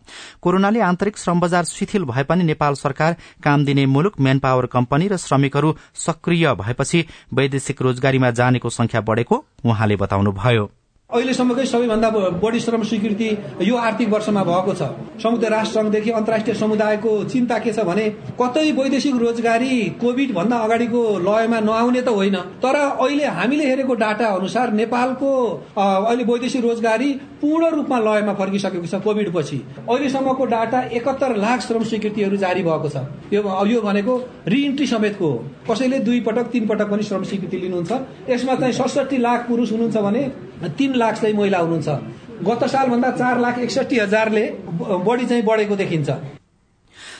कोरोनाले 0.42 0.80
आन्तरिक 0.82 1.18
श्रम 1.18 1.40
बजार 1.40 1.64
शिथिल 1.66 2.04
भए 2.04 2.24
पनि 2.24 2.44
नेपाल 2.44 2.74
सरकार 2.76 3.16
काम 3.42 3.64
दिने 3.64 3.86
मुलुक 3.86 4.20
म्यान 4.20 4.38
पावर 4.38 4.66
कम्पनी 4.66 5.08
र 5.08 5.16
श्रमिकहरू 5.16 5.74
सक्रिय 5.96 6.46
भएपछि 6.54 7.04
वैदेशिक 7.34 7.82
रोजगारीमा 7.82 8.30
जानेको 8.32 8.70
संख्या 8.70 9.00
बढ़ेको 9.06 9.44
उहाँले 9.64 9.96
बताउनुभयो। 9.96 10.70
अहिलेसम्मकै 11.10 11.64
सबैभन्दा 11.66 12.08
बढी 12.42 12.60
श्रम 12.60 12.82
स्वीकृति 12.82 13.26
यो 13.62 13.76
आर्थिक 13.78 14.08
वर्षमा 14.10 14.42
भएको 14.44 14.72
छ। 14.74 14.82
संयुक्त 15.16 15.44
राष्ट्र 15.46 15.74
संघदेखि 15.74 16.10
अन्तर्राष्ट्रिय 16.10 16.54
समुदायको 16.56 17.12
चिन्ता 17.24 17.58
के 17.58 17.72
छ 17.72 17.84
भने 17.86 18.06
कतै 18.40 18.64
वैदेशिक 18.74 19.14
रोजगारी 19.16 19.70
कोविड 20.02 20.32
भन्दा 20.34 20.56
अगाडिको 20.66 21.02
लयमा 21.22 21.60
नआउने 21.60 22.02
त 22.02 22.08
होइन 22.10 22.36
तर 22.58 22.74
अहिले 22.74 23.26
हामीले 23.38 23.66
हेरेको 23.66 23.94
डाटा 23.94 24.26
अनुसार 24.34 24.72
नेपालको 24.72 25.30
अहिले 25.78 26.24
वैदेशिक 26.24 26.64
रोजगारी 26.64 27.12
पूर्ण 27.38 27.70
रूपमा 27.76 27.98
लयमा 28.00 28.34
फर्किसकेको 28.34 28.86
छ 28.86 29.00
कोविड 29.06 29.30
पछि। 29.30 29.58
अहिलेसम्मको 29.86 30.44
डाटा 30.46 30.80
एकहत्तर 30.90 31.36
लाख 31.38 31.60
श्रम 31.62 31.84
स्वीकृतिहरू 31.84 32.36
जारी 32.36 32.62
भएको 32.66 32.88
छ। 32.88 33.06
यो 33.32 33.40
यो 33.66 33.80
भनेको 33.80 34.18
रिइन्ट्री 34.48 34.86
समेतको 34.88 35.30
कसैले 35.70 35.98
दुई 36.02 36.20
पटक 36.26 36.50
तीन 36.50 36.66
पटक 36.66 36.90
पनि 36.90 37.02
श्रम 37.04 37.22
स्वीकृति 37.30 37.56
लिनुहुन्छ। 37.62 37.92
यसमा 38.30 38.54
चाहिँ 38.56 38.74
सडसठी 38.74 39.18
लाख 39.22 39.48
पुरुष 39.48 39.72
हुनुहुन्छ 39.72 40.04
भने 40.08 40.24
तीन 40.76 40.94
लाख 40.96 41.20
चाहिँ 41.20 41.34
महिला 41.36 41.58
हुनुहुन्छ। 41.58 41.88
गत 42.46 42.64
सालभन्दा 42.68 43.10
चार 43.10 43.40
लाख 43.40 43.58
एकसठी 43.58 43.98
हजारले 43.98 44.44
बढी 45.06 45.26
चाहिँ 45.26 45.42
बढेको 45.44 45.76
देखिन्छ। 45.76 46.10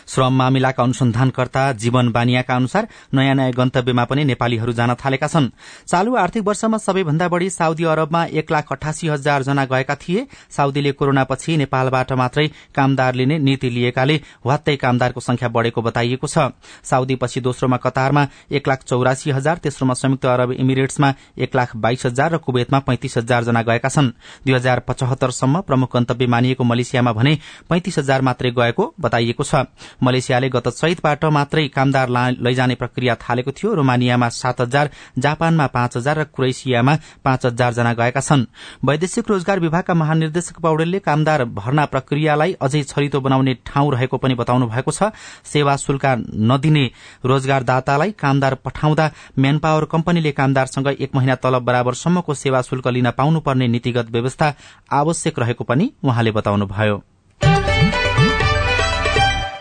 श्रम 0.07 0.33
मामिलाका 0.33 0.83
अनुसन्धानकर्ता 0.83 1.73
जीवन 1.75 2.11
बानियाका 2.13 2.57
अनुसार 2.57 2.89
नयाँ 3.15 3.35
नयाँ 3.35 3.53
गन्तव्यमा 3.53 4.05
पनि 4.05 4.25
नेपालीहरू 4.25 4.73
जान 4.73 4.95
थालेका 4.95 5.27
छन्। 5.27 5.49
चालू 5.87 6.15
आर्थिक 6.17 6.43
वर्षमा 6.47 6.79
सबैभन्दा 6.79 7.29
बढ़ी 7.29 7.51
साउदी 7.51 7.85
अरबमा 7.85 8.25
एक 8.33 8.51
लाख 8.53 8.73
अठासी 8.73 9.09
हजार 9.09 9.43
जना 9.43 9.65
गएका 9.65 9.95
थिए। 9.97 10.27
साउदीले 10.51 10.93
कोरोनापछि 10.93 11.57
नेपालबाट 11.57 12.13
मात्रै 12.13 12.47
कामदार 12.75 13.15
लिने 13.15 13.39
नीति 13.39 13.71
लिएकाले 13.71 14.21
वात्तै 14.47 14.77
कामदारको 14.77 15.21
संख्या 15.21 15.49
बढ़ेको 15.49 15.83
बताइएको 15.83 16.27
छ। 16.27 16.55
साउदीपछि 16.85 17.41
दोस्रोमा 17.41 17.77
कतारमा 17.77 18.27
एक 18.51 18.69
लाख 18.69 18.83
चौरासी 18.85 19.31
हजार 19.31 19.59
तेस्रोमा 19.59 19.95
संयुक्त 19.97 20.27
अरब 20.27 20.53
इमिरेट्समा 20.53 21.13
एक 21.39 21.57
लाख 21.57 21.77
बाइस 21.77 22.07
हजार 22.07 22.33
र 22.33 22.39
कुवेतमा 22.39 22.79
पैंतिस 22.87 23.17
हजार 23.19 23.45
जना 23.45 23.63
गएका 23.63 23.89
छन्। 23.89 24.13
दुई 24.47 24.55
हजार 24.55 24.81
पचहत्तरसम्म 24.87 25.61
प्रमुख 25.63 25.97
गन्तव्य 25.97 26.27
मानिएको 26.27 26.65
मलेसियामा 26.65 27.13
भने 27.13 27.39
पैंतिस 27.69 27.99
हजार 27.99 28.23
मात्रै 28.23 28.51
गएको 28.53 28.95
बताइएको 29.01 29.45
छ। 29.45 29.67
मलेसियाले 30.03 30.49
गत 30.49 30.69
चैतबाट 30.71 31.25
मात्रै 31.27 31.67
कामदार 31.69 32.09
लैजाने 32.39 32.75
प्रक्रिया 32.75 33.15
थालेको 33.17 33.53
थियो। 33.53 33.75
रोमानियामा 33.75 34.29
सात 34.31 34.61
हजार 34.61 34.91
जापानमा 35.19 35.67
पाँच 35.67 35.97
हजार 35.97 36.19
र 36.19 36.25
क्रोएसियामा 36.27 36.95
पाँच 37.25 37.47
हजार 37.47 37.73
जना 37.75 37.93
गएका 37.95 38.21
छन्। 38.21 38.45
वैदेशिक 38.85 39.31
रोजगार 39.31 39.61
विभागका 39.61 39.95
महानिर्देशक 39.95 40.61
पौडेलले 40.61 40.99
कामदार 41.01 41.45
भर्ना 41.57 41.85
प्रक्रियालाई 41.87 42.53
अझै 42.61 42.83
छरितो 42.85 43.21
बनाउने 43.21 43.55
ठाउँ 43.67 43.93
रहेको 43.93 44.17
पनि 44.19 44.35
बताउनु 44.35 44.67
भएको 44.67 44.91
छ। 44.91 45.11
सेवा 45.45 45.77
शुल्क 45.77 46.05
नदिने 46.45 46.85
रोजगारदातालाई 47.25 48.11
कामदार 48.15 48.55
पठाउँदा 48.65 49.11
म्यान 49.39 49.59
पावर 49.59 49.85
कम्पनीले 49.87 50.33
कामदारसँग 50.33 50.89
एक 50.91 51.15
महिना 51.17 51.35
तलब 51.37 51.63
बराबरसम्मको 51.65 52.35
सेवा 52.37 52.63
शुल्क 52.63 52.89
लिन 52.89 53.11
पाउनुपर्ने 53.11 53.69
नीतिगत 53.69 54.11
व्यवस्था 54.11 54.55
आवश्यक 54.93 55.39
रहेको 55.39 55.65
पनि 55.65 55.93
उहाँले 56.05 56.31
बताउनुभयो। 56.33 57.16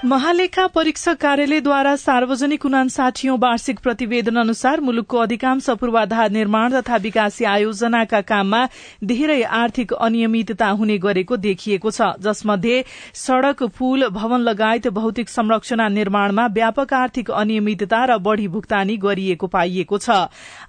महालेखा 0.06 0.66
परीक्षक 0.68 1.18
कार्यालयद्वारा 1.22 1.96
सार्वजनिक 1.98 2.66
उनासाठीौं 2.66 3.38
वार्षिक 3.42 3.80
प्रतिवेदन 3.84 4.36
अनुसार 4.38 4.80
मुलुकको 4.80 5.18
अधिकांश 5.18 5.70
पूर्वाधार 5.82 6.30
निर्माण 6.32 6.74
तथा 6.74 6.98
विकासी 7.02 7.46
आयोजनाका 7.46 8.20
काममा 8.22 8.60
धेरै 9.04 9.42
आर्थिक 9.60 9.94
अनियमितता 9.98 10.68
हुने 10.72 10.98
गरेको 10.98 11.38
देखिएको 11.38 11.92
छ। 11.92 12.10
जसमध्ये 12.22 12.84
सड़क 13.16 13.64
पुल 13.80 14.08
भवन 14.12 14.42
लगायत 14.42 14.88
भौतिक 14.94 15.30
संरचना 15.30 15.88
निर्माणमा 15.90 16.46
व्यापक 16.54 16.94
आर्थिक 16.94 17.32
अनियमितता 17.34 18.04
र 18.06 18.18
बढ़ी 18.22 18.48
भुक्तानी 18.48 18.98
गरिएको 19.02 19.48
पाइएको 19.58 19.98
छ। 19.98 20.20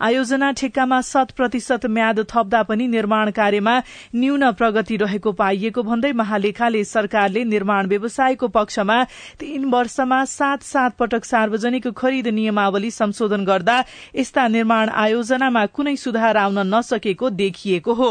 आयोजना 0.01 0.51
ठेक्कामा 0.57 1.01
शत 1.03 1.37
प्रतिशत 1.37 1.87
म्याद 1.91 2.25
थप्दा 2.33 2.63
पनि 2.73 2.89
निर्माण 2.89 3.31
कार्यमा 3.37 3.77
न्यून 4.17 4.51
प्रगति 4.57 4.97
रहेको 5.05 5.33
पाइएको 5.37 5.83
भन्दै 5.83 6.13
महालेखाले 6.25 6.85
सरकारले 6.87 7.45
निर्माण 7.47 7.87
व्यवसायको 7.87 8.49
पक्षमा 8.59 8.99
तीन 9.41 9.65
वर्षमा 9.65 10.25
सात 10.25 10.63
सात 10.63 10.97
पटक 10.99 11.25
सार्वजनिक 11.25 11.89
खरिद 11.97 12.27
नियमावली 12.29 12.91
संशोधन 12.91 13.45
गर्दा 13.45 13.79
यस्ता 14.17 14.49
निर्माण 14.49 14.89
आयोजनामा 14.89 15.67
कुनै 15.67 15.97
सुधार 15.97 16.37
आउन 16.37 16.59
नसकेको 16.75 17.31
देखिएको 17.31 17.95
हो। 17.95 18.11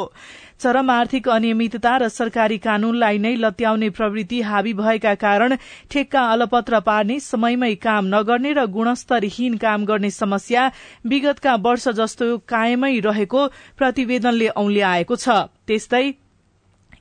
चरम 0.59 0.89
आर्थिक 0.89 1.27
अनियमितता 1.29 1.97
र 1.97 2.07
सरकारी 2.09 2.57
कानूनलाई 2.57 3.17
नै 3.17 3.35
लत्याउने 3.35 3.89
प्रवृत्ति 3.89 4.41
हावी 4.41 4.73
भएका 4.73 5.13
कारण 5.15 5.55
ठेक्का 5.91 6.21
अलपत्र 6.31 6.79
पार्ने 6.79 7.19
समयमै 7.19 7.73
काम 7.75 8.05
नगर्ने 8.07 8.53
र 8.53 8.65
गुणस्तरहीन 8.71 9.57
काम 9.57 9.85
गर्ने 9.85 10.09
समस्या 10.09 10.71
विगतका 11.05 11.55
वर्ष 11.61 11.87
जस्तो 11.99 12.37
कायमै 12.47 12.99
रहेको 12.99 13.47
प्रतिवेदनले 13.77 14.47
औंल्याएको 14.55 15.15
छ। 15.15 15.29
त्यस्तै 15.67 16.05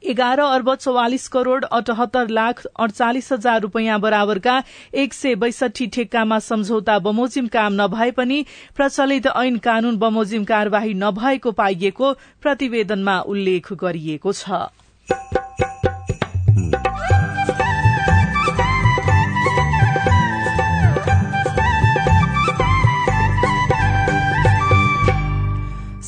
एघार 0.04 0.40
अर्ब 0.40 0.74
चौवालिस 0.74 1.26
करोड़ 1.28 1.64
अठहत्तर 1.64 2.28
लाख 2.28 2.62
अडचालिस 2.76 3.32
हजार 3.32 3.60
रूपियाँ 3.60 3.98
बराबरका 4.00 4.58
एक 4.94 5.14
सय 5.14 5.34
बैसठी 5.36 5.86
ठेक्कामा 5.94 6.38
सम्झौता 6.40 6.98
बमोजिम 6.98 7.46
काम 7.46 7.80
नभए 7.80 8.10
पनि 8.10 8.44
प्रचलित 8.76 9.26
ऐन 9.36 9.56
कानून 9.64 9.96
बमोजिम 9.98 10.44
कार्यवाही 10.44 10.94
नभएको 10.94 11.50
पाइएको 11.52 12.12
प्रतिवेदनमा 12.42 13.20
उल्लेख 13.26 13.72
गरिएको 13.82 14.32
छ। 14.32 15.43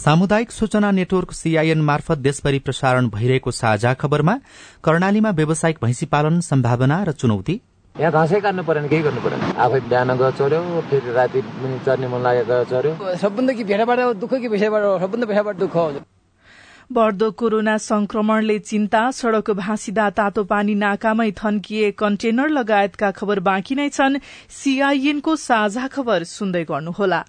सामुदायिक 0.07 0.51
सूचना 0.53 0.91
नेटवर्क 0.91 1.33
सीआईएन 1.33 1.81
मार्फत 1.83 2.19
देशभरि 2.19 2.59
प्रसारण 2.59 3.09
भइरहेको 3.11 3.51
साझा 3.51 3.93
खबरमा 4.01 4.35
कर्णालीमा 4.85 5.31
व्यावसायिक 5.31 5.79
भैंसी 5.83 6.07
पालन 6.07 6.39
सम्भावना 6.47 7.03
र 7.09 7.13
चुनौती। 7.13 7.55
यहाँ 7.97 8.13
घाँसै 8.13 8.41
काट्नु 8.41 8.63
परेन 8.63 8.87
केही 8.87 9.03
गर्नु 9.03 9.21
परेन। 9.21 9.41
आफै 9.59 9.81
बिहान 9.91 10.11
गयो 10.15 10.31
चढ्यो 10.39 10.81
फेरि 10.91 11.13
राति 11.13 11.41
पनि 11.43 11.79
चढ्ने 11.87 12.07
मन 12.07 12.23
लागेको 12.23 12.65
चढ्यो 12.71 13.17
सबभन्दा 13.19 13.53
कि 13.53 13.65
भेटाबाट 13.67 14.01
दुःख 14.23 14.35
कि 14.35 14.49
पैसाबाट 14.49 14.83
सबभन्दा 15.03 15.27
पैसाबाट 15.27 15.57
दुःख 15.59 15.77
बढ़दो 16.90 17.31
कोरोना 17.31 17.76
संक्रमणले 17.78 18.59
चिन्ता 18.59 19.11
सड़क 19.11 19.50
भाँसिदा 19.50 20.09
तातो 20.11 20.43
पानी 20.45 20.75
नाकामै 20.75 21.31
थन्किए 21.35 21.90
कन्टेनर 21.99 22.49
लगायतका 22.49 23.11
खबर 23.11 23.40
बाँकी 23.40 23.75
नै 23.75 23.88
छन्। 23.88 24.19
सीआईएनको 24.50 25.37
साझा 25.37 25.87
खबर 25.87 26.25
सुन्दै 26.25 26.64
गर्नुहोला। 26.64 27.21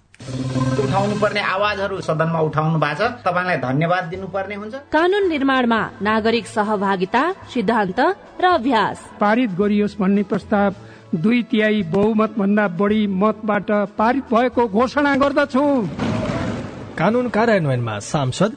उठाउनु 0.78 1.14
पर्ने 1.20 1.40
आवाजहरू 1.42 2.00
सदनमा 2.00 2.40
उठाउनु 2.40 2.78
भएको 2.78 3.02
छ। 3.02 3.26
तपाईँलाई 3.26 3.58
धन्यवाद 3.58 4.04
दिनुपर्ने 4.04 4.54
हुन्छ। 4.54 4.74
कानून 4.94 5.28
निर्माणमा 5.28 5.80
नागरिक 6.02 6.46
सहभागिता 6.46 7.22
सिद्धान्त 7.50 8.00
र 8.38 8.44
अभ्यास। 8.46 8.96
पारित 9.20 9.50
गरियोस् 9.58 9.98
भन्ने 9.98 10.22
प्रस्ताव 10.22 10.74
दुई 11.18 11.42
तिहाई 11.50 11.82
बहुमत 11.90 12.38
भन्दा 12.38 12.68
बढी 12.78 13.06
मतबाट 13.06 13.70
पारित 13.98 14.24
भएको 14.30 14.68
घोषणा 14.68 15.14
गर्दछु। 15.16 15.66
कानून 16.98 17.28
कार्यान्वयनमा 17.28 17.98
सांसद 17.98 18.56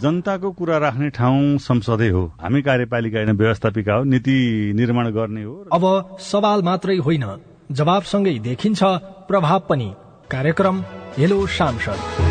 जनताको 0.01 0.51
कुरा 0.51 0.77
राख्ने 0.77 1.09
ठाउँ 1.09 1.57
संसदै 1.57 2.09
हो। 2.09 2.23
हामी 2.41 2.61
कार्यपालिका 2.61 3.17
होइन 3.17 3.37
व्यवस्थापिका 3.37 3.93
हो 3.93 4.03
नीति 4.03 4.37
निर्माण 4.75 5.09
गर्ने 5.09 5.43
हो। 5.43 5.53
अब 5.73 6.17
सवाल 6.21 6.61
मात्रै 6.61 6.97
होइन 6.97 7.25
जवाबसँगै 7.71 8.37
देखिन्छ 8.39 8.83
प्रभाव 9.29 9.59
पनि। 9.69 9.93
कार्यक्रम 10.31 10.83
हेलो 11.17 11.45
सांसद। 11.47 12.30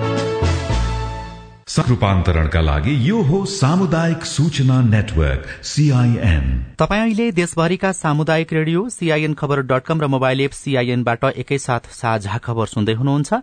रूपान्तरणका 1.79 2.61
लागि 2.61 2.93
यो 3.07 3.21
हो 3.21 3.43
सामुदायिक 3.45 4.23
सूचना 4.25 4.79
नेटवर्क 4.83 5.45
सीआईएन 5.63 6.45
तपाईँ 6.79 7.01
अहिले 7.01 7.31
देशभरिका 7.31 7.91
सामुदायिक 7.91 8.53
radio 8.53 8.87
CIN 8.89 9.33
Khabar 9.33 9.61
dot 9.61 9.83
com 9.85 10.01
र 10.01 10.07
मोबाइल 10.07 10.41
एप 10.41 10.51
सीआईएनबाट 10.51 11.23
एकैसाथ 11.23 11.87
साझा 11.91 12.37
खबर 12.37 12.65
सुन्दै 12.67 12.93
हुनुहुन्छ। 12.93 13.33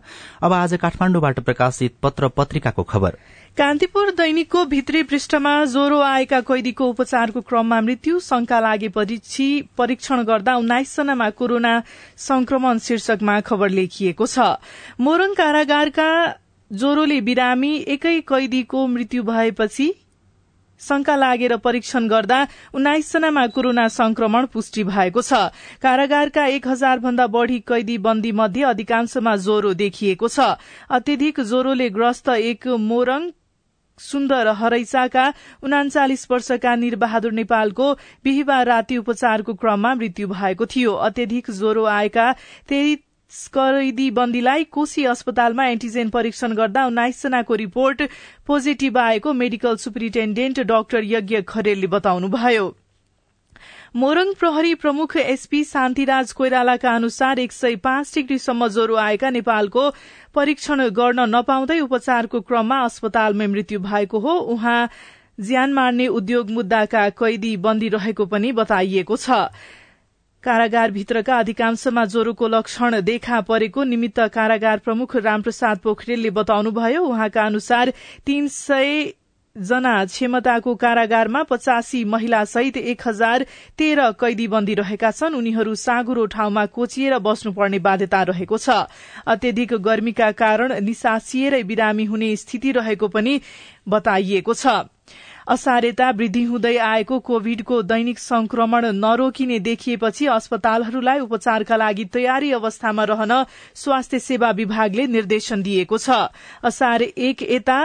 अब 0.43 0.53
आज 0.53 0.75
काठमाडौँबाट 0.75 1.41
प्रकाशित 1.41 1.95
पत्र 2.03 2.29
पत्रिकाको 2.29 2.83
खबर। 2.83 3.17
कान्तिपुर 3.57 4.11
दैनिकको 4.11 4.65
भित्री 4.65 5.03
पृष्ठमा 5.03 5.53
ज्वरो 5.65 6.01
आएका 6.01 6.41
कैदीको 6.41 6.89
उपचारको 6.89 7.41
क्रममा 7.41 7.81
मृत्यु 7.81 8.19
शंका 8.21 8.61
लागेपछि 8.61 9.49
परीक्षण 9.79 10.23
गर्दा 10.23 10.57
उन्नाइस 10.57 10.97
जनामा 10.97 11.31
कोरोना 11.31 11.73
संक्रमण 12.19 12.79
शीर्षकमा 12.79 13.41
खबर 13.41 13.69
लेखिएको 13.71 14.27
छ। 14.27 14.39
मोरङ 15.01 15.35
कारागारका 15.35 16.11
ज्वरोले 16.71 17.21
बिरामी 17.21 17.73
एकै 17.89 18.21
कैदीको 18.29 18.87
मृत्यु 18.89 19.23
भएपछि 19.25 19.87
शंका 20.81 21.15
लागेर 21.17 21.57
परीक्षण 21.59 22.09
गर्दा 22.09 22.37
उन्नाइस 22.75 23.13
जनामा 23.13 23.47
कोरोना 23.49 23.87
संक्रमण 23.91 24.47
पुष्टि 24.47 24.85
भएको 24.85 25.23
छ। 25.23 25.41
कारागारका 25.83 26.45
एक 26.49 26.69
हजार 26.69 26.99
भन्दा 26.99 27.27
बढ़ी 27.29 27.59
कैदी 27.69 27.97
बन्दी 27.99 28.33
मध्ये 28.33 28.63
अधिकांशमा 28.65 29.35
ज्वरो 29.39 29.73
देखिएको 29.75 30.29
छ। 30.29 30.39
अत्यधिक 30.91 31.41
ज्वरोले 31.43 31.89
ग्रस्त 31.91 32.29
एक 32.29 32.69
मोरङ 32.85 33.29
सुन्दर 33.99 34.49
हरैचाका 34.55 35.27
उनाचालिस 35.63 36.27
वर्षका 36.31 36.75
निरबहादुर 36.77 37.33
नेपालको 37.33 37.93
बिहिबार 38.25 38.67
राति 38.67 38.97
उपचारको 38.99 39.55
क्रममा 39.55 39.95
मृत्यु 39.95 40.29
भएको 40.29 40.67
थियो। 40.69 40.93
अत्यधिक 41.09 41.51
ज्वरो 41.51 41.85
आएका 41.91 42.27
कैदी 43.31 44.11
बन्दीलाई 44.11 44.65
कोशी 44.65 45.05
अस्पतालमा 45.05 45.65
एन्टिजेन 45.67 46.11
परीक्षण 46.11 46.53
गर्दा 46.53 46.85
उन्नाइसजनाको 46.87 47.55
रिपोर्ट 47.55 48.03
पोजिटिभ 48.47 48.99
आएको 48.99 49.33
मेडिकल 49.33 49.77
सुप्रिन्टेण्डेन्ट 49.77 50.61
डाक्टर 50.61 51.05
यज्ञ 51.05 51.41
खरेलले 51.49 51.87
बताउनुभयो। 51.87 52.65
मोरङ 53.97 54.33
प्रहरी 54.35 54.75
प्रमुख 54.75 55.17
एसपी 55.17 55.63
शान्तिराज 55.65 56.33
कोइरालाका 56.33 56.95
अनुसार 56.95 57.39
एक 57.39 57.53
सय 57.53 57.77
पाँच 57.77 58.15
डिग्रीसम्म 58.15 58.69
ज्वरो 58.69 58.97
आएका 58.97 59.31
नेपालको 59.31 59.91
परीक्षण 60.35 60.89
गर्न 60.91 61.29
नपाउँदै 61.29 61.81
उपचारको 61.81 62.41
क्रममा 62.41 62.81
अस्पतालमै 62.85 63.47
मृत्यु 63.47 63.81
भएको 63.81 64.19
हो। 64.19 64.39
उहाँ 64.57 64.89
ज्यान 65.41 65.73
मार्ने 65.73 66.07
उद्योग 66.09 66.51
मुद्दाका 66.51 67.09
कैदी 67.15 67.57
बन्दी 67.57 67.89
रहेको 67.89 68.27
पनि 68.27 68.53
बताइएको 68.53 69.17
छ। 69.19 69.31
कारागारभित्रका 70.49 71.39
अधिकांशमा 71.39 72.05
ज्वरोको 72.07 72.49
लक्षण 72.49 73.01
देखा 73.05 73.41
परेको 73.45 73.85
निमित्त 73.85 74.21
कारागार 74.35 74.79
प्रमुख 74.81 75.17
रामप्रसाद 75.19 75.79
पोखरेलले 75.79 76.31
बताउनुभयो 76.33 77.03
उहाँका 77.05 77.43
अनुसार 77.45 77.93
तीन 78.27 78.49
सय 78.49 79.13
जना 79.57 79.93
क्षमताको 80.05 80.75
कारागारमा 80.75 81.43
पचासी 81.43 82.03
महिला 82.05 82.45
सहित 82.45 82.77
एक 82.77 83.03
हजार 83.07 83.45
तेह्र 83.79 84.11
कैदी 84.21 84.47
बन्दी 84.49 84.75
रहेका 84.75 85.11
छन्। 85.11 85.35
उनीहरू 85.35 85.75
साँगुरो 85.75 86.27
ठाउँमा 86.27 86.65
कोचिएर 86.67 87.19
बस्नुपर्ने 87.19 87.79
बाध्यता 87.79 88.23
रहेको 88.23 88.59
छ। 88.59 88.87
अत्यधिक 89.27 89.75
गर्मीका 89.83 90.31
कारण 90.33 90.79
निसासिएरै 90.81 91.63
बिरामी 91.65 92.05
हुने 92.05 92.37
स्थिति 92.37 92.73
रहेको 92.73 93.09
पनि 93.09 93.41
बताइएको 93.89 94.55
छ। 94.55 94.67
असारेता 95.49 96.11
वृद्धि 96.11 96.43
हुँदै 96.45 96.77
आएको 96.77 97.19
कोविडको 97.27 97.83
दैनिक 97.83 98.19
संक्रमण 98.19 98.87
नरोकिने 98.95 99.59
देखिएपछि 99.61 100.27
अस्पतालहरूलाई 100.29 101.21
उपचारका 101.21 101.77
लागि 101.77 102.05
तयारी 102.15 102.53
अवस्थामा 102.53 103.05
रहन 103.05 103.33
स्वास्थ्य 103.75 104.19
सेवा 104.19 104.51
विभागले 104.61 105.07
निर्देशन 105.07 105.63
दिएको 105.63 105.99
छ। 105.99 106.29
असार 106.65 107.03
एक 107.03 107.43
यता 107.51 107.81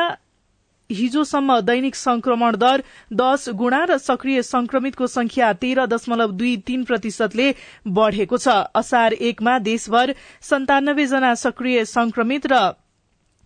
हिजोसम्म 0.90 1.60
दैनिक 1.62 1.96
संक्रमण 1.96 2.56
दर 2.58 2.84
दश 3.14 3.50
गुणा 3.56 3.84
र 3.86 3.98
सक्रिय 3.98 4.42
संक्रमितको 4.44 5.08
संख्या 5.08 5.52
तेह्र 5.56 5.86
दशमलव 5.88 6.32
दुई 6.34 6.56
तीन 6.68 6.84
प्रतिशतले 6.84 7.48
बढ़ेको 7.88 8.38
छ। 8.38 8.48
असार 8.76 9.14
एकमा 9.24 9.58
देशभर 9.64 10.14
सन्तानब्बे 10.44 11.06
जना 11.08 11.34
सक्रिय 11.40 11.86
संक्रमित 11.88 12.48
र 12.52 12.60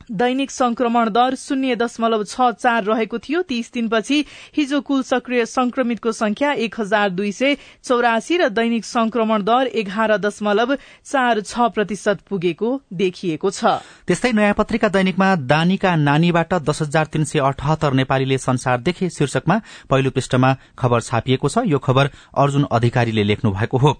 दैनिक 0.09 0.51
संक्रमण 0.51 1.09
दर 1.09 1.35
शून्य 1.35 1.75
दशमलव 1.75 2.23
छ 2.23 2.51
चार 2.53 2.83
रहेको 2.83 3.17
थियो। 3.19 3.41
तीस 3.43 3.71
दिनपछि 3.73 4.23
हिजो 4.57 4.79
कुल 4.81 5.01
सक्रिय 5.03 5.45
संक्रमितको 5.45 6.11
संख्या 6.11 6.51
एक 6.57 6.79
हजार 6.79 7.09
दुई 7.09 7.31
सय 7.31 7.55
चौरासी 7.83 8.37
र 8.37 8.47
दैनिक 8.49 8.85
संक्रमण 8.85 9.43
दर 9.43 9.67
एघार 9.75 10.17
दशमलव 10.17 10.75
चार 10.75 11.41
छ 11.41 11.67
प्रतिशत 11.75 12.19
पुगेको 12.29 12.69
देखिएको 12.93 13.51
छ। 13.51 13.65
त्यस्तै 14.07 14.31
नयाँ 14.31 14.53
पत्रिका 14.53 14.89
दैनिकमा 14.89 15.35
दानीका 15.45 15.95
नानीबाट 15.97 16.53
दस 16.63 16.81
हजार 16.81 17.05
तीन 17.05 17.23
सय 17.23 17.39
अठहत्तर 17.41 17.93
नेपालीले 17.93 18.37
संसार 18.37 18.81
देखे 18.81 19.09
शीर्षकमा 19.09 19.59
पहिलो 19.89 20.09
पृष्ठमा 20.11 20.55
खबर 20.79 21.01
छापिएको 21.01 21.49
छ। 21.49 21.65
यो 21.67 21.79
खबर 21.79 22.09
अर्जुन 22.37 22.67
अधिकारीले 22.71 23.23
लेख्नु 23.23 23.51
भएको 23.51 23.77
हो। 23.77 23.95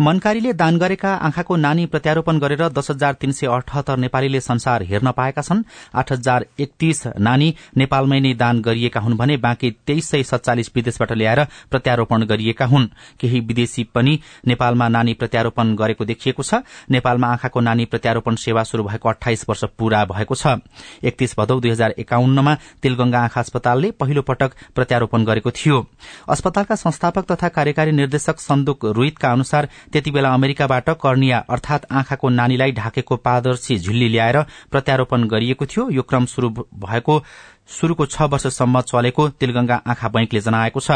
मनकारीले 0.00 0.52
दान 0.54 0.78
गरेका 0.78 1.14
आँखाको 1.26 1.56
नानी 1.58 1.86
प्रत्यारोपण 1.88 2.38
गरेर 2.38 2.68
दस 2.70 2.90
हजार 2.90 3.12
तीन 3.20 3.32
सय 3.32 3.46
अठहत्तर 3.48 3.96
नेपालीले 3.98 4.40
संसार 4.40 4.82
हेर्न 4.84 5.10
पाएका 5.12 5.39
छन्। 5.42 5.62
आठ 5.94 6.12
हजार 6.12 6.46
एकतीस 6.60 7.06
नानी 7.18 7.54
नेपालमै 7.76 8.20
नै 8.20 8.32
दान 8.34 8.60
गरिएका 8.60 9.00
हुन् 9.00 9.16
भने 9.16 9.36
बाँकी 9.36 9.70
तेइस 9.86 10.10
सय 10.10 10.22
सत्तालिस 10.22 10.70
विदेशबाट 10.74 11.12
ल्याएर 11.12 11.44
प्रत्यारोपण 11.70 12.24
गरिएका 12.24 12.66
हुन्। 12.66 12.86
केही 13.20 13.40
विदेशी 13.40 13.84
पनि 13.94 14.18
नेपालमा 14.46 14.88
नानी 14.88 15.14
प्रत्यारोपण 15.14 15.74
गरेको 15.76 16.04
देखिएको 16.04 16.42
छ। 16.42 16.62
नेपालमा 16.90 17.26
आँखाको 17.28 17.60
नानी 17.60 17.84
प्रत्यारोपण 17.84 18.34
सेवा 18.36 18.62
शुरू 18.64 18.84
भएको 18.84 19.08
अठाइस 19.08 19.44
वर्ष 19.48 19.64
पूरा 19.78 20.04
भएको 20.04 20.34
छ। 20.34 20.58
एकतीस 21.04 21.34
भदौ 21.38 21.60
दुई 21.60 21.70
हजार 21.70 21.94
एकाउन्नमा 21.98 22.54
तिलगंगा 22.82 23.20
आँखा 23.20 23.40
अस्पतालले 23.40 23.90
पहिलो 23.90 24.22
पटक 24.22 24.52
प्रत्यारोपण 24.74 25.24
गरेको 25.24 25.50
थियो। 25.50 25.86
अस्पतालका 26.28 26.74
संस्थापक 26.76 27.30
तथा 27.32 27.48
कार्यकारी 27.50 27.92
निर्देशक 27.92 28.40
सन्दुक 28.40 28.84
रोहितका 28.86 29.32
अनुसार 29.32 29.68
त्यति 29.92 30.10
बेला 30.10 30.32
अमेरिकाबाट 30.34 30.90
कर्निया 31.02 31.38
अर्थात 31.50 31.86
आँखाको 31.92 32.28
नानीलाई 32.30 32.72
ढाकेको 32.72 33.16
पारदर्शी 33.16 33.76
झिल्ली 33.78 34.08
ल्याएर 34.08 34.40
प्रत्यारोपण 34.70 35.24
गरिएको 35.30 35.66
थियो। 35.66 35.88
यो 35.90 36.02
क्रम 36.02 36.26
शुरू 36.26 36.48
भएको 36.50 37.22
शुरूको 37.70 38.06
छ 38.06 38.22
वर्षसम्म 38.26 38.80
चलेको 38.82 39.28
तिलगंगा 39.30 39.76
आँखा 39.86 40.08
बैंकले 40.10 40.40
जनाएको 40.40 40.80
छ। 40.80 40.90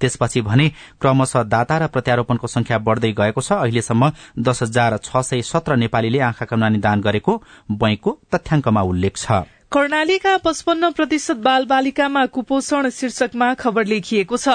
त्यसपछि 0.00 0.40
भने 0.40 0.68
क्रमशः 1.00 1.42
दाता 1.44 1.78
र 1.78 1.86
प्रत्यारोपणको 1.90 2.46
संख्या 2.46 2.78
बढ़दै 2.80 3.12
गएको 3.12 3.40
छ। 3.40 3.52
अहिलेसम्म 3.60 4.12
दस 4.38 4.62
हजार 4.62 4.96
छ 4.98 5.10
सय 5.22 5.42
सत्र 5.42 5.76
नेपालीले 5.76 6.20
आँखाका 6.22 6.56
नानी 6.56 6.78
दान 6.78 7.00
गरेको 7.00 7.32
बैंकको 7.72 8.18
तथ्याङ्कमा 8.30 8.82
उल्लेख 8.82 9.16
छ। 9.16 9.42
कर्णालीका 9.70 10.36
पचपन्न 10.44 10.90
प्रतिशत 10.92 11.36
बाल 11.40 11.64
बालिकामा 11.66 12.24
कुपोषण 12.26 12.88
शीर्षकमा 12.90 13.52
खबर 13.54 13.84
लेखिएको 13.86 14.36
छ। 14.36 14.48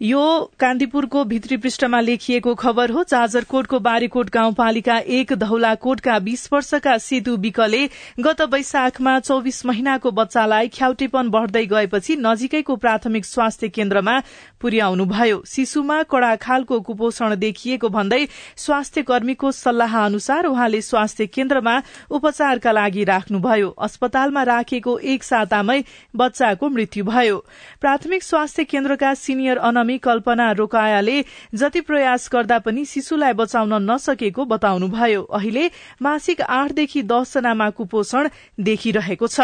यो 0.00 0.50
कान्तिपुरको 0.60 1.22
भित्री 1.24 1.56
पृष्ठमा 1.56 2.00
लेखिएको 2.00 2.54
खबर 2.54 2.90
हो। 2.90 3.02
जाजरकोटको 3.04 3.78
बारीकोट 3.80 4.30
गाउँपालिका 4.30 4.96
एक 4.98 5.32
धौलाकोटका 5.32 6.18
बीस 6.18 6.48
वर्षका 6.52 6.96
सेतु 6.98 7.36
विकले 7.36 7.86
गत 8.20 8.40
वैशाखमा 8.52 9.18
चौविस 9.20 9.64
महिनाको 9.66 10.10
बच्चालाई 10.10 10.68
ख्याउटेपन 10.68 11.28
बढ़दै 11.30 11.64
गएपछि 11.66 12.16
नजिकैको 12.16 12.76
प्राथमिक 12.76 13.24
स्वास्थ्य 13.24 13.68
केन्द्रमा 13.68 14.18
पुर्याउनुभयो। 14.60 15.42
शिशुमा 15.46 16.02
कड़ा 16.02 16.34
खालको 16.36 16.80
कुपोषण 16.80 17.34
देखिएको 17.36 17.88
भन्दै 17.88 18.26
स्वास्थ्य 18.56 19.02
कर्मीको 19.02 19.52
सल्लाह 19.52 19.96
अनुसार 20.04 20.46
उहाँले 20.46 20.80
स्वास्थ्य 20.82 21.26
केन्द्रमा 21.28 21.80
उपचारका 22.10 22.72
लागि 22.72 23.04
राख्नुभयो। 23.04 23.68
अस्पतालमा 23.78 24.42
राखेको 24.42 24.98
एक 24.98 25.22
सातामै 25.22 25.80
बच्चाको 26.16 26.68
मृत्यु 26.68 27.04
भयो। 27.04 27.38
प्राथमिक 27.80 28.22
स्वास्थ्य 28.22 28.64
केन्द्रका 28.66 29.14
सिनियर 29.14 29.58
अनमी 29.84 29.98
कल्पना 29.98 30.50
रोकायाले 30.52 31.16
जति 31.54 31.80
प्रयास 31.80 32.28
गर्दा 32.32 32.58
पनि 32.58 32.84
शिशुलाई 32.84 33.32
बचाउन 33.36 33.72
नसकेको 33.84 34.44
बताउनुभयो। 34.46 35.22
अहिले 35.36 35.64
मासिक 36.00 36.40
आठदेखि 36.40 37.02
दसजनामा 37.04 37.68
कुपोषण 37.70 38.28
देखिरहेको 38.60 39.26
छ। 39.28 39.40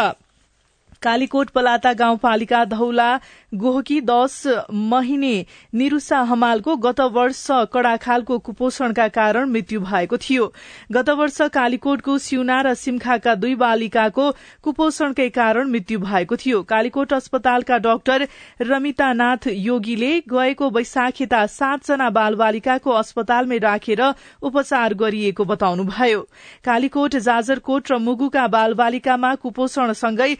कालीकोट 1.01 1.49
पलाता 1.49 1.91
गाउँपालिका 1.93 2.63
धौला 2.65 3.09
गोहकी 3.53 3.99
दश 4.01 4.35
महिने 4.71 5.33
निरूषा 5.73 6.19
हमालको 6.23 6.75
गत 6.77 6.99
वर्ष 7.11 7.45
कड़ा 7.73 7.95
खालको 7.97 8.37
कुपोषणका 8.39 9.07
कारण 9.09 9.49
मृत्यु 9.49 9.79
भएको 9.81 10.17
थियो। 10.17 10.45
गत 10.91 11.09
वर्ष 11.11 11.41
कालीकोटको 11.53 12.17
सिउना 12.17 12.59
र 12.61 12.73
सिमखाका 12.75 13.33
दुई 13.35 13.55
बालिकाको 13.55 14.29
कुपोषणकै 14.63 15.27
कारण 15.31 15.71
मृत्यु 15.71 15.99
भएको 16.01 16.35
थियो। 16.35 16.61
कालीकोट 16.63 17.13
अस्पतालका 17.13 17.77
डाक्टर 17.79 18.27
रमितानाथ 18.61 19.47
योगीले 19.47 20.11
गएको 20.29 20.69
वैशाखेता 20.69 21.45
सातजना 21.47 22.09
बाल 22.11 22.35
बालिकाको 22.35 22.91
अस्पतालमै 22.93 23.57
राखेर 23.59 24.01
उपचार 24.43 24.93
गरिएको 24.93 25.45
बताउनुभयो। 25.45 26.21
कालीकोट 26.63 27.15
जाजरकोट 27.19 27.91
र 27.91 27.97
मुगुका 27.99 28.47
बाल 28.49 28.73
बालिकामा 28.75 29.35
कुपोषणसँगै 29.41 30.33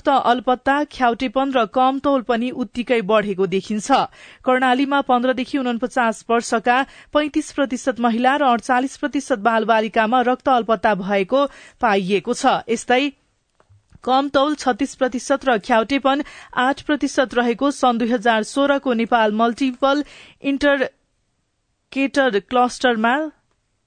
रक्त 0.00 0.08
अल्पत्ता 0.08 0.74
ख्याउटेपन 0.88 1.50
र 1.52 1.64
कम 1.68 1.98
तौल 2.00 2.22
पनि 2.24 2.50
उत्तिकै 2.56 3.00
बढ़ेको 3.04 3.46
देखिन्छ। 3.46 3.88
कर्णालीमा 4.44 5.00
पन्ध्रदेखि 5.04 5.58
उनपचास 5.60 6.24
वर्षका 6.30 6.76
पैंतिस 7.12 7.52
प्रतिशत 7.52 8.00
महिला 8.00 8.36
र 8.36 8.42
अडचालिस 8.50 8.96
प्रतिशत 8.96 9.38
बाल 9.44 9.64
बालिकामा 9.68 10.20
रक्त 10.24 10.48
अल्पत्ता 10.50 10.94
भएको 10.96 11.40
पाइएको 11.80 12.32
छ। 12.34 12.64
यस्तै 12.66 13.02
कम 14.00 14.28
तौल 14.32 14.54
छत्तीस 14.56 14.94
प्रतिशत 14.96 15.44
र 15.44 15.58
ख्याउटेपन 15.60 16.24
आठ 16.58 16.80
प्रतिशत 16.82 17.34
रहेको 17.34 17.70
सन् 17.70 18.00
दुई 18.00 18.08
हजार 18.10 18.48
सोह्रको 18.48 18.92
नेपाल 18.96 19.36
मल्टिपल 19.36 20.04
इन्टरकेटर 20.48 22.40
क्लस्टरमा 22.48 23.14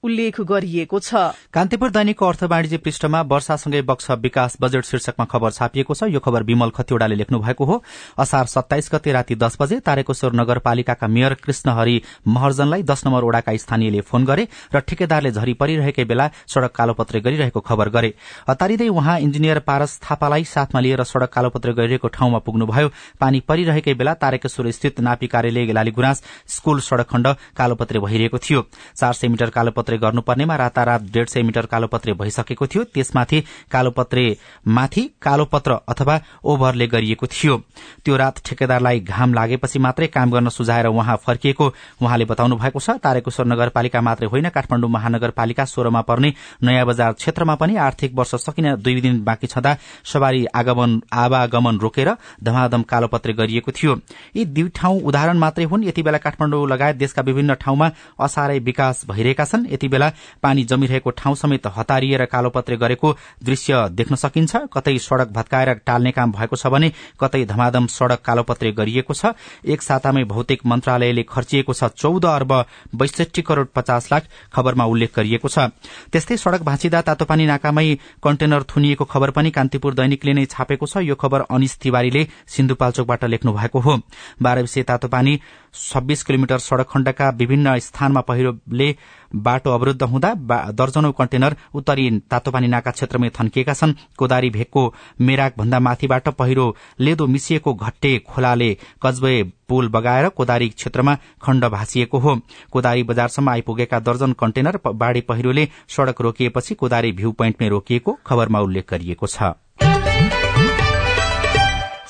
उल्लेख 0.04 0.40
गरिएको 0.42 0.98
छ। 1.00 1.32
कान्तिपुर 1.48 1.90
दैनिकको 1.90 2.26
अर्थ 2.26 2.42
वाणिज्य 2.44 2.78
पृष्ठमा 2.78 3.20
वर्षासँगै 3.24 3.82
बक्स 3.82 4.10
विकास 4.20 4.56
बजेट 4.60 4.84
शीर्षकमा 4.84 5.24
खबर 5.24 5.50
छापिएको 5.52 5.94
छ। 5.94 6.12
यो 6.12 6.20
खबर 6.20 6.42
विमल 6.44 6.70
खतिवड़ाले 6.70 7.14
लेख्नु 7.16 7.38
भएको 7.40 7.64
हो। 7.64 7.82
असार 8.18 8.46
सत्ताइस 8.46 8.90
गते 8.92 9.12
राति 9.12 9.34
दस 9.34 9.56
बजे 9.60 9.80
तारेकोश्वर 9.80 10.32
नगरपालिकाका 10.34 11.06
मेयर 11.08 11.34
कृष्णहरि 11.40 12.00
महर्जनलाई 12.28 12.82
दश 12.84 13.02
नम्बर 13.06 13.24
ओडाका 13.24 13.56
स्थानीयले 13.56 14.00
फोन 14.02 14.24
गरे 14.24 14.46
र 14.74 14.80
ठेकेदारले 14.80 15.30
झरी 15.32 15.54
परिरहेकै 15.54 16.04
बेला 16.04 16.28
सड़क 16.46 16.72
कालोपत्रे 16.74 17.20
गरिरहेको 17.20 17.60
खबर 17.62 17.88
गरे। 17.88 18.12
हतारिँदै 18.48 18.88
उहाँ 18.90 19.18
इन्जिनियर 19.20 19.58
पारस 19.64 19.98
थापालाई 20.04 20.44
साथमा 20.44 20.80
लिएर 20.80 21.02
सड़क 21.04 21.32
कालोपत्रे 21.32 21.72
गरिरहेको 21.72 22.08
ठाउँमा 22.10 22.38
पुग्नुभयो। 22.44 22.88
पानी 23.20 23.40
परिरहेकै 23.40 23.94
बेला 23.94 24.14
तारेकेश्वर 24.14 24.70
स्थित 24.70 25.00
नापी 25.00 25.26
कार्यालय 25.26 25.72
लाली 25.72 25.90
गुराँस 25.90 26.22
स्कूल 26.48 26.80
सड़क 26.82 27.08
खण्ड 27.08 27.26
कालोपत्रे 27.56 28.00
भइरहेको 28.00 28.38
थियो। 28.38 28.66
चार 28.94 29.12
सय 29.14 29.28
मिटर 29.28 29.50
कालोपत्रे 29.50 29.93
कालोपत्रे 29.94 29.98
गर्नुपर्नेमा 29.98 30.56
रातारात 30.56 31.02
डेढ 31.12 31.26
सय 31.28 31.42
मिटर 31.42 31.66
कालोपत्रे 31.66 32.12
भइसकेको 32.14 32.66
थियो। 32.66 32.84
त्यसमाथि 32.84 33.40
कालोपत्रे 33.70 34.36
माथि 34.66 35.02
कालोपत्र 35.22 35.72
अथवा 35.88 36.20
ओभरले 36.44 36.86
गरिएको 36.86 37.26
थियो। 37.26 37.56
त्यो 38.04 38.16
रात 38.16 38.40
ठेकेदारलाई 38.44 39.00
घाम 39.00 39.34
लागेपछि 39.34 39.78
मात्रै 39.78 40.06
काम 40.06 40.30
गर्न 40.30 40.48
सुझाएर 40.48 40.86
उहाँ 40.86 41.16
फर्किएको 41.16 41.66
उहाँले 42.02 42.24
बताउनु 42.24 42.56
भएको 42.56 42.80
छ 42.80 42.90
तारेकोश्वर 42.98 43.46
नगरपालिका 43.46 44.00
मात्रै 44.00 44.28
होइन 44.28 44.48
काठमाण्डु 44.48 44.88
महानगरपालिका 44.88 45.64
सोह्रमा 45.64 46.00
पर्ने 46.00 46.32
नयाँ 46.62 46.86
बजार 46.86 47.12
क्षेत्रमा 47.14 47.54
पनि 47.54 47.76
आर्थिक 47.78 48.14
वर्ष 48.14 48.34
सकिन 48.36 48.74
दुई 48.76 49.00
दिन 49.00 49.22
बाँकी 49.24 49.46
छँदा 49.46 49.76
सवारी 50.04 50.44
आवागमन 50.54 51.78
रोकेर 51.78 52.10
धमाधम 52.42 52.82
कालोपत्रे 52.82 53.32
गरिएको 53.32 53.72
थियो। 53.72 53.98
यी 54.36 54.44
दुई 54.46 54.68
ठाउँ 54.74 55.00
उदाहरण 55.02 55.38
मात्रै 55.38 55.64
हुन्। 55.64 55.84
यति 55.84 56.02
बेला 56.02 56.18
काठमाण्डु 56.18 56.64
लगायत 56.66 56.96
देशका 56.96 57.22
विभिन्न 57.22 57.54
ठाउँमा 57.54 57.90
असारै 58.20 58.58
विकास 58.60 59.04
भइरहेका 59.08 59.44
छन्। 59.44 59.66
यति 59.84 59.88
बेला 59.88 60.08
पानी 60.42 60.64
जमिरहेको 60.64 61.10
ठाउँ 61.12 61.34
समेत 61.36 61.66
हतारिएर 61.76 62.24
कालोपत्रे 62.24 62.76
गरेको 62.76 63.12
दृश्य 63.44 63.88
देख्न 63.92 64.14
सकिन्छ। 64.16 64.56
कतै 64.72 64.96
सड़क 64.98 65.28
भत्काएर 65.28 65.72
टाल्ने 65.84 66.12
काम 66.12 66.32
भएको 66.32 66.56
छ 66.56 66.66
भने 66.66 66.92
कतै 67.20 67.44
धमाधम 67.44 67.86
सड़क 67.86 68.20
कालोपत्रे 68.24 68.72
गरिएको 68.72 69.14
छ। 69.14 69.36
एक 69.62 69.82
सातामै 69.82 70.24
भौतिक 70.24 70.64
मन्त्रालयले 70.64 71.22
खर्चिएको 71.24 71.72
छ 71.74 71.92
चौध 71.94 72.24
अर्ब 72.24 72.52
बैसठी 72.96 73.42
करोड़ 73.42 73.66
पचास 73.74 74.08
लाख 74.12 74.22
खबरमा 74.52 74.84
उल्लेख 74.84 75.10
गरिएको 75.16 75.48
छ। 75.48 75.68
त्यस्तै 76.08 76.36
सड़क 76.36 76.62
भाँचिँदा 76.64 77.00
तातोपानी 77.02 77.46
नाकामै 77.46 77.86
कन्टेनर 78.24 78.62
थुनिएको 78.64 79.04
खबर 79.04 79.30
पनि 79.30 79.50
कान्तिपुर 79.50 79.94
दैनिकले 79.94 80.32
नै 80.32 80.44
छापेको 80.46 80.86
छ। 80.86 81.04
यो 81.04 81.14
खबर 81.14 81.40
अनिश 81.50 81.76
तिवारीले 81.82 82.26
सिन्धुपाल्चोकबाट 82.48 83.24
लेख्नु 83.26 83.52
भएको 83.52 83.78
हो। 83.80 84.00
बाह्र 84.40 84.82
तातोपानी 84.84 85.34
छब्बीस 85.74 86.22
किलोमिटर 86.22 86.58
सड़क 86.58 86.88
खण्डका 86.90 87.28
विभिन्न 87.38 87.78
स्थानमा 87.80 88.20
पहिरोले 88.20 88.94
बाटो 89.36 89.70
अवरूद्ध 89.70 90.02
हुँदा 90.02 90.32
दर्जनौ 90.72 91.10
कन्टेनर 91.12 91.56
उत्तरी 91.74 92.10
तातोपानी 92.30 92.68
नाका 92.68 92.90
क्षेत्रमै 92.90 93.30
थन्किएका 93.30 93.74
छन्। 93.74 93.94
कोदारी 94.18 94.50
भेगको 94.50 94.82
मेराक 95.20 95.54
भन्दा 95.58 95.80
माथिबाट 95.80 96.28
पहिरो 96.38 96.66
लेदो 97.00 97.26
मिसिएको 97.26 97.74
घट्टे 97.74 98.18
खोलाले 98.28 98.72
कजबे 99.02 99.42
पुल 99.68 99.88
बगाएर 99.88 100.28
कोदारी 100.30 100.68
क्षेत्रमा 100.68 101.16
खण्ड 101.42 101.64
भाँसिएको 101.66 102.18
हो। 102.18 102.38
कोदारी 102.72 103.02
बजारसम्म 103.02 103.50
आइपुगेका 103.50 103.98
दर्जन 104.00 104.32
कन्टेनर 104.40 104.80
बाढ़ी 104.86 105.20
पहिरोले 105.22 105.68
सड़क 105.88 106.20
रोकिएपछि 106.20 106.74
कोदारी 106.74 107.12
भ्यू 107.12 107.32
पोइन्टमै 107.32 107.68
रोकिएको 107.68 108.18
खबरमा 108.26 108.60
उल्लेख 108.60 108.90
गरिएको 108.90 109.26
छ। 109.26 109.52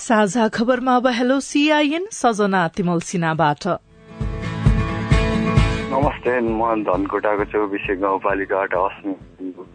साझा 0.04 0.44
खबरमा 0.52 0.94
अब 0.96 1.06
हेलो 1.16 1.36
सीआईएन 1.40 2.04
सजना 2.12 2.62
तिमल 2.76 3.00
सिन्हाबाट। 3.08 3.64
नमस्ते 5.92 6.32
म 6.44 6.60
धनकोटाको 6.84 7.44
चौबिसे 7.52 7.92
गाउँपालिकाबाट 8.04 8.72
अस्मि 8.84 9.14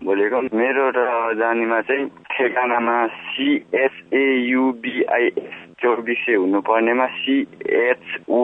बोलेको। 0.06 0.38
मेरो 0.54 0.86
र 0.94 1.00
जानीमा 1.34 1.80
चाहिँ 1.82 2.06
ठेगानामा 2.30 2.98
सिएचएयुबिआइएस 3.34 4.54
चौबिसे 5.82 6.34
हुनुपर्नेमा 6.38 7.08
सिएचओ 7.18 8.42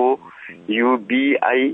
युबिआई 0.52 1.70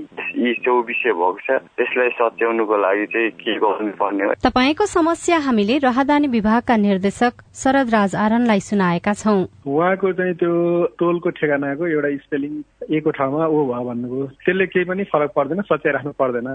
चौबिसे 0.64 1.12
भएको 1.12 1.38
छ। 1.38 1.50
त्यसलाई 1.76 2.08
सच्याउनुको 2.08 2.76
लागि 2.76 3.06
चाहिँ 3.06 3.30
के 3.30 3.56
गर्नुपर्ने 3.58 4.24
हो? 4.24 4.32
तपाईँको 4.44 4.86
समस्या 4.86 5.38
हामीले 5.38 5.78
राहदानी 5.78 6.28
विभागका 6.28 6.76
निर्देशक 6.76 7.32
शरद 7.54 7.90
राज 7.90 8.16
आरनलाई 8.16 8.60
सुनाएका 8.60 9.12
छौं। 9.12 9.40
उहाँको 9.66 10.12
चाहिँ 10.12 10.34
त्यो 10.34 10.52
टोलको 10.98 11.30
ठेगानाको 11.30 11.86
एउटा 11.86 12.16
स्पेलिङ 12.16 12.52
एको 12.90 13.10
ठाउँमा 13.10 13.46
ओ 13.46 13.58
भयो 13.64 13.84
भन्नुभयो। 13.84 14.26
त्यसले 14.26 14.66
केही 14.66 14.84
पनि 14.84 15.04
फरक 15.04 15.30
पर्दैन 15.36 15.60
सच्याइराख्नु 15.60 16.12
पर्दैन। 16.12 16.48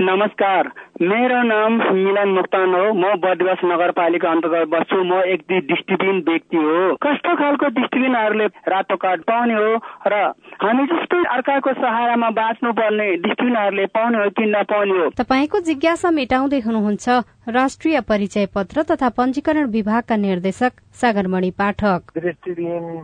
नमस्कार। 0.00 0.70
मेरो 1.02 1.42
नाम 1.42 1.72
मिलन 1.72 2.28
मुक्तान 2.28 2.74
हो। 2.74 2.92
म 2.92 3.04
बदवास 3.16 3.58
नगरपालिका 3.64 4.30
अन्तर्गत 4.30 4.68
बस्छु। 4.68 5.04
म 5.04 5.12
एक 5.22 5.40
दृष्टिबिन 5.50 6.16
व्यक्ति 6.28 6.56
हो। 6.56 6.94
कस्तो 6.96 7.36
खालको 7.36 7.66
दृष्टिबिनहरूले 7.68 8.46
रातो 8.46 8.96
कार्ड 8.96 9.22
पाउने 9.22 9.54
हो? 9.54 9.70
र 10.06 10.14
हामी 10.62 10.84
जस्तै 10.86 11.24
अर्काको 11.24 11.72
सहारामा 11.72 12.30
बाँच्नु 12.30 12.72
पर्ने 12.72 13.16
दृष्टिबिनहरूले 13.16 13.86
पाउने 13.86 14.18
हो 14.18 14.30
कि 14.30 14.44
नपाउने 14.46 14.98
हो? 14.98 15.08
तपाईँको 15.10 15.60
जिज्ञासा 15.60 16.10
मेटाउँदै 16.10 16.60
हुनुहुन्छ। 16.60 17.08
राष्ट्रिय 17.48 18.00
परिचय 18.00 18.46
पत्र 18.54 18.82
तथा 18.82 19.08
पञ्जीकरण 19.08 19.66
विभागका 19.70 20.16
निर्देशक 20.16 20.72
सागरमणि 21.00 21.50
पाठक। 21.58 22.10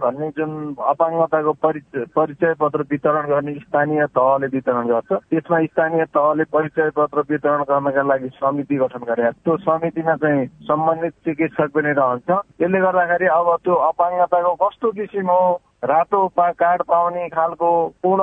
भन्ने 0.03 0.29
जुन 0.37 0.53
अपाङ्गताको 0.85 1.53
परिचय 1.63 2.53
पत्र 2.61 2.85
वितरण 2.91 3.29
गर्ने 3.29 3.55
स्थानीय 3.55 4.07
तहले 4.13 4.47
वितरण 4.47 4.89
गर्छ। 4.89 5.13
त्यसमा 5.31 5.63
स्थानीय 5.65 6.05
तहले 6.13 6.45
परिचय 6.53 6.91
पत्र 6.97 7.25
वितरण 7.31 7.63
गर्नका 7.71 8.03
लागि 8.03 8.29
समिति 8.37 8.77
गठन 8.77 9.09
गरे 9.09 9.31
त्यो 9.33 9.57
समितिमा 9.65 10.15
चाहिँ 10.21 10.47
सम्बन्धित 10.69 11.13
चिकित्सक 11.25 11.71
पनि 11.75 11.93
रहन्छ। 11.97 12.31
त्यसले 12.31 12.81
गर्दाखेरि 12.85 13.27
अब 13.41 13.55
त्यो 13.65 13.75
अपाङ्गताको 13.89 14.55
कस्तो 14.61 14.91
किसिम 14.93 15.31
हो 15.31 15.43
रातो 15.85 16.27
कार्ड 16.37 16.83
पाउने 16.89 17.29
खालको 17.33 17.71
पूर्ण 18.03 18.23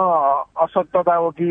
अशक्तता 0.66 1.16
हो 1.16 1.30
कि 1.32 1.50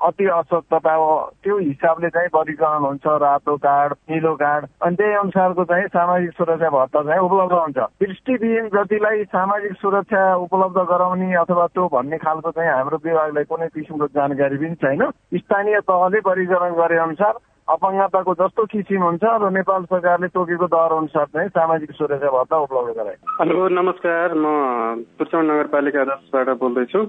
अति 0.00 0.26
असक्तता 0.32 0.92
हो 0.94 1.08
त्यो 1.44 1.56
हिसाबले 1.58 2.08
चाहिँ 2.08 2.28
वर्गीकरण 2.34 2.84
हुन्छ 2.84 3.06
रातो 3.22 3.56
कार्ड 3.64 3.92
निलो 4.10 4.34
कार्ड 4.34 4.66
अनि 4.82 4.96
त्यही 4.96 5.14
अनुसारको 5.14 5.64
चाहिँ 5.64 5.86
सामाजिक 5.92 6.32
सुरक्षा 6.32 6.70
भत्ता 6.70 7.02
चाहिँ 7.02 7.20
उपलब्ध 7.20 7.52
हुन्छ। 7.52 7.78
दृष्टिविहीन 8.00 8.68
जतिलाई 8.74 9.24
सामाजिक 9.36 9.72
सुरक्षा 9.82 10.22
उपलब्ध 10.46 10.78
गराउने 10.90 11.34
अथवा 11.44 11.66
त्यो 11.66 11.88
भन्ने 11.92 12.18
खालको 12.18 12.50
चाहिँ 12.50 12.70
हाम्रो 12.70 12.98
विभागलाई 13.04 13.44
कुनै 13.44 13.68
किसिमको 13.76 14.06
जानकारी 14.16 14.56
पनि 14.56 14.74
छैन। 14.80 15.02
स्थानीय 15.36 15.80
तहले 15.84 16.18
वर्गीकरण 16.26 16.74
गरे 16.80 16.98
अनुसार 16.98 17.34
अपाङ्गताको 17.68 18.34
जस्तो 18.34 18.64
किसिम 18.66 19.02
हुन्छ 19.02 19.22
र 19.22 19.50
नेपाल 19.52 19.84
सरकारले 19.84 20.28
तोकेको 20.34 20.66
दर 20.66 20.92
अनुसार 20.96 21.26
चाहिँ 21.34 21.48
सामाजिक 21.54 21.90
सुरक्षा 21.92 22.30
भत्ता 22.34 22.56
उपलब्ध 22.66 22.96
गराए 22.98 23.16
हेलो 23.40 23.68
नमस्कार 23.68 24.34
म 24.34 25.04
पुर्चौँ 25.18 25.42
नगरपालिका 25.44 26.04
दसबाट 26.04 26.48
बोल्दैछु। 26.58 27.00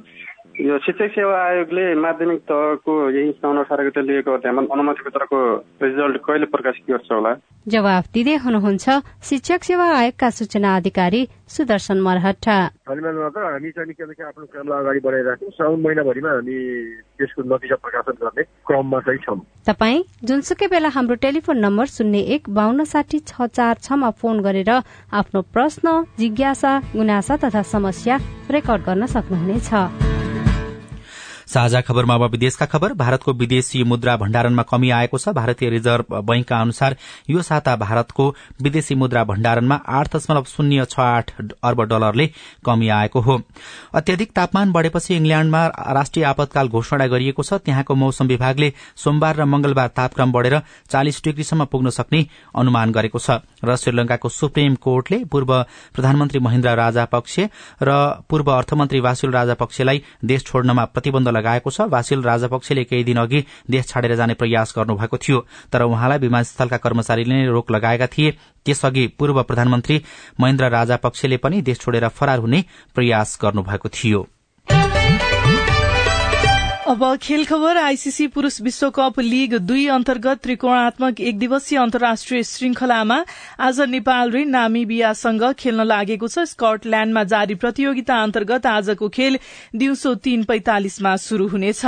यो 0.59 0.77
शिक्षक 0.83 1.11
सेवा 1.15 1.35
आयोगले 1.41 1.83
माध्यमिक 1.95 2.39
तहको 2.49 2.93
यही 3.09 3.31
साउन 3.31 3.57
अठार 3.57 3.81
गते 3.87 4.01
लिएको 4.03 4.31
अनुमति 4.35 5.01
पत्रको 5.05 5.39
रिजल्ट 5.81 6.17
कहिले 6.27 6.45
प्रकाशित 6.51 6.85
गर्छ 6.91 7.11
होला? 7.11 7.31
जवाफ 7.67 8.05
दिँदै 8.13 8.35
हुनुहुन्छ 8.43 8.85
शिक्षक 9.29 9.63
सेवा 9.63 9.85
आयोगका 9.95 10.29
सूचना 10.29 10.75
अधिकारी 10.75 11.21
सुदर्शन 11.55 12.01
मरहट्टा। 12.03 12.57
हामी 12.83 13.71
चाहिँ 13.71 14.23
आफ्नो 14.27 14.45
कामलाई 14.51 14.79
अगाडि 14.79 14.99
बढाइराख्छौँ 14.99 15.51
साउन 15.55 15.81
महिनाभरिमा 15.81 16.29
हामी 16.29 16.57
त्यसको 17.17 17.41
नतिजा 17.47 17.75
प्रकाशन 17.79 18.15
गर्ने 18.21 18.43
क्रममा 18.67 18.99
चाहिँ 19.07 19.19
छौँ। 19.23 19.39
तपाईँ 19.65 20.03
जुनसुकै 20.27 20.67
बेला 20.67 20.89
हाम्रो 20.91 21.15
टेलिफोन 21.23 21.57
नम्बर 21.65 21.85
शून्य 21.95 22.19
एक 22.35 22.49
बान्न 22.51 22.83
साठी 22.91 23.19
छ 23.23 23.49
चार 23.55 23.75
छमा 23.81 24.09
फोन 24.19 24.43
गरेर 24.43 24.71
आफ्नो 25.15 25.41
प्रश्न 25.55 26.03
जिज्ञासा 26.19 26.77
गुनासा 26.93 27.35
तथा 27.43 27.61
समस्या 27.73 28.15
रेकर्ड 28.51 28.81
गर्न 28.85 29.05
सक्नुहुनेछ। 29.15 30.10
साझा 31.51 31.81
खबरमा 31.81 32.15
अब 32.15 32.23
विदेशका 32.31 32.65
खबर। 32.65 32.93
भारतको 32.95 33.33
विदेशी 33.33 33.83
मुद्रा 33.83 34.15
भण्डारणमा 34.17 34.63
कमी 34.63 34.89
आएको 34.91 35.17
छ। 35.17 35.29
भारतीय 35.31 35.69
रिजर्भ 35.69 36.13
बैंकका 36.23 36.59
अनुसार 36.61 36.95
यो 37.29 37.41
साता 37.41 37.75
भारतको 37.75 38.27
विदेशी 38.61 38.95
मुद्रा 38.95 39.23
भण्डारणमा 39.23 39.75
आठ 39.89 40.15
दशमलव 40.15 40.43
शून्य 40.47 40.85
छ 40.85 40.99
आठ 40.99 41.31
अर्ब 41.63 41.81
डलरले 41.83 42.29
कमी 42.65 42.89
आएको 42.89 43.19
हो। 43.21 43.39
अत्याधिक 43.93 44.31
तापमान 44.31 44.71
बढ़ेपछि 44.71 45.15
इंग्ल्याण्डमा 45.15 45.65
राष्ट्रिय 45.91 46.25
आपतकाल 46.25 46.67
घोषणा 46.69 47.07
गरिएको 47.07 47.43
छ। 47.43 47.53
त्यहाँको 47.61 47.95
मौसम 47.95 48.27
विभागले 48.27 48.73
सोमबार 48.95 49.35
र 49.35 49.45
मंगलबार 49.45 49.87
तापक्रम 49.91 50.31
बढ़ेर 50.31 50.59
चालिस 50.89 51.23
डिग्रीसम्म 51.23 51.65
पुग्न 51.65 51.89
सक्ने 51.91 52.25
अनुमान 52.55 52.91
गरेको 52.91 53.19
छ। 53.19 53.43
र 53.63 53.75
श्रीलंकाको 53.75 54.29
सुप्रिम 54.29 54.75
कोर्टले 54.75 55.23
पूर्व 55.25 55.53
प्रधानमन्त्री 55.95 56.39
महेन्द्र 56.39 56.75
राजापक्ष 56.75 57.39
र 57.83 57.91
पूर्व 58.29 58.51
अर्थमन्त्री 58.51 58.99
वासुल 58.99 59.31
राजापक्षलाई 59.31 60.01
देश 60.25 60.45
छोड्नमा 60.45 60.85
प्रतिबन्ध 60.85 61.27
लगाएको 61.27 61.69
छ। 61.71 61.81
वासिल 61.91 62.21
राजापक्षले 62.23 62.83
केही 62.83 63.03
दिन 63.03 63.17
अघि 63.17 63.43
देश 63.69 63.87
छाडेर 63.87 64.15
जाने 64.15 64.33
प्रयास 64.33 64.73
गर्नुभएको 64.77 65.17
थियो। 65.17 65.45
तर 65.71 65.81
उहाँलाई 65.83 66.19
विमानस्थलका 66.19 66.77
कर्मचारीले 66.77 67.33
नै 67.33 67.45
रोक 67.47 67.71
लगाएका 67.71 68.07
थिए। 68.07 68.31
त्यसअघि 68.65 69.07
पूर्व 69.19 69.41
प्रधानमन्त्री 69.43 70.01
महेन्द्र 70.39 70.69
राजापक्षले 70.69 71.37
पनि 71.37 71.61
देश 71.61 71.79
छोडेर 71.79 72.07
फरार 72.07 72.39
हुने 72.39 72.63
प्रयास 72.95 73.37
गर्नुभएको 73.41 73.89
थियो। 73.89 74.27
अब 76.91 77.03
खेल 77.23 77.45
खबर 77.45 77.77
आईसीसी 77.77 78.25
पुरूष 78.27 78.59
विश्वकप 78.61 79.19
लीग 79.19 79.53
दुई 79.57 79.85
अन्तर्गत 79.87 80.39
त्रिकोणात्मक 80.43 81.19
एक 81.21 81.37
दिवसीय 81.39 81.77
अन्तर्राष्ट्रिय 81.79 82.43
श्रृंखलामा 82.43 83.19
आज 83.59 83.79
नेपाल 83.89 84.31
र 84.31 84.43
नामिबियासँग 84.45 85.43
खेल्न 85.59 85.83
लागेको 85.87 86.27
छ। 86.27 86.43
स्कटल्याण्डमा 86.51 87.23
जारी 87.23 87.55
प्रतियोगिता 87.55 88.15
अन्तर्गत 88.23 88.65
आजको 88.67 89.07
खेल 89.09 89.37
दिउँसो 89.73 90.13
तीन 90.19 90.43
पैंतालिसमा 90.43 91.15
शुरू 91.17 91.47
हुनेछ। 91.47 91.85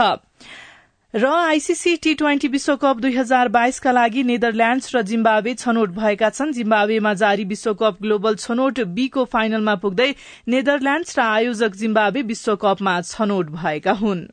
र 1.13 1.25
आईसीसी 1.27 1.95
टी 1.99 2.13
ट्वेन्टी 2.15 2.47
विश्वकप 2.47 3.01
दुई 3.03 3.15
हजार 3.15 3.47
बाइसका 3.51 3.91
लागि 3.91 4.23
नेदरल्याण्ड्स 4.23 4.95
र 4.95 5.01
जिम्बावे 5.03 5.53
छनौट 5.55 5.89
भएका 5.99 6.29
छन्। 6.29 6.53
जिम्बावेमा 6.53 7.13
जारी 7.19 7.43
विश्वकप 7.51 7.97
ग्लोबल 8.01 8.35
छनौट 8.37 8.79
बीको 8.95 9.25
फाइनलमा 9.27 9.75
पुग्दै 9.83 10.09
नेदरल्याण्ड्स 10.47 11.19
र 11.19 11.21
आयोजक 11.27 11.75
जिम्बावे 11.75 12.21
विश्वकपमा 12.31 12.95
छनौट 13.03 13.51
भएका 13.59 13.97
हुन्। 13.99 14.23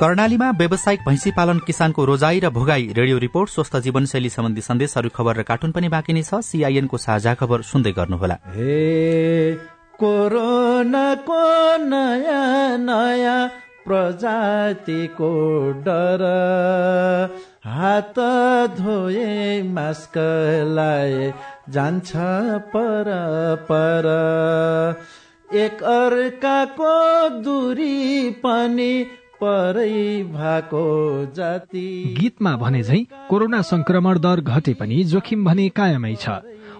कर्णालीमा 0.00 0.50
व्यावसायिक 0.50 1.00
भैंसी 1.06 1.30
पालन 1.30 1.58
किसानको 1.66 2.04
रोजाई 2.04 2.38
र 2.40 2.48
भोगाई 2.50 2.84
रेडियो 2.96 3.18
रिपोर्ट 3.18 3.50
स्वस्थ 3.50 3.76
जीवनशैली 3.84 4.28
सम्बन्धी 4.28 4.60
सन्देशहरू 4.60 5.08
खबर 5.14 5.36
र 5.36 5.42
कार्टुन 5.42 5.70
पनि 5.72 5.88
बाँकी 5.88 6.12
नै 6.12 6.22
छ। 6.22 6.40
सीआईएनको 6.42 6.96
साझा 6.98 7.34
खबर 7.34 7.62
सुन्दै 7.62 7.92
गर्नुहोला। 7.92 8.36
कोरोनाको 9.94 11.42
नयाँ 11.86 12.78
नयाँ 12.78 13.40
प्रजातिको 13.86 15.32
डर। 15.86 16.22
हात 17.66 18.18
धोए 18.78 19.62
मास्क 19.70 20.16
लाए 20.74 21.32
जान्छ 21.70 22.10
पर 22.74 23.10
पर। 23.70 24.06
एक 25.54 25.82
अर्काको 25.82 26.94
दूरी 27.42 28.30
पनि 28.42 28.94
गीतमा 32.18 32.56
भने 32.56 32.82
झै 32.82 33.00
कोरोना 33.28 33.62
संक्रमण 33.62 34.18
दर 34.18 34.40
घटे 34.40 34.74
पनि 34.74 35.04
जोखिम 35.04 35.44
भने 35.44 35.68
कायमै 35.68 36.14
छ। 36.14 36.28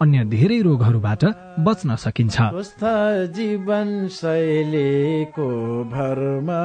अन्य 0.00 0.24
धेरै 0.24 0.60
रोगहरूबाट 0.64 1.22
बच्न 1.60 1.96
सकिन्छ। 1.96 2.32
स्वस्थ 2.32 2.82
जीवन 3.36 4.08
शैलीको 4.08 5.48
भरमा 5.92 6.64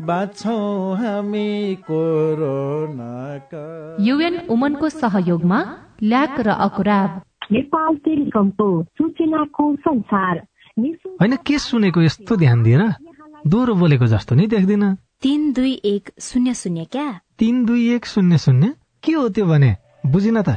बाँच्छौँ 0.00 0.96
हामी 0.96 1.74
कोरोनाका। 1.84 3.64
युएन 4.00 4.38
उमनको 4.48 4.88
सहयोगमा 4.88 5.58
ल्याक 6.02 6.40
र 6.40 6.48
अकुराब। 6.48 7.10
नेपाल 7.52 7.96
टेलिकमको 7.96 8.68
सूचनाको 8.96 9.64
संसार। 9.76 10.34
होइन 11.20 11.36
के 11.36 11.58
सुनेको 11.58 12.00
यस्तो 12.02 12.36
ध्यान 12.36 12.62
दिएर 12.62 12.82
दोहोरो 13.44 13.74
बोलेको 13.74 14.06
जस्तो 14.06 14.34
नि 14.34 14.46
देख्दिन। 14.46 14.94
तिन 15.20 15.52
दुई 15.52 15.74
एक 15.84 16.10
शून्य 16.20 16.54
शून्य 16.54 16.84
क्या? 16.84 17.08
तिन 17.38 17.64
दुई 17.64 17.92
एक 17.92 18.06
शून्य 18.06 18.38
शून्य? 18.38 18.72
के 19.04 19.12
हो 19.12 19.28
त्यो 19.28 19.46
भने? 19.46 19.76
बुझिन 20.06 20.42
त। 20.42 20.56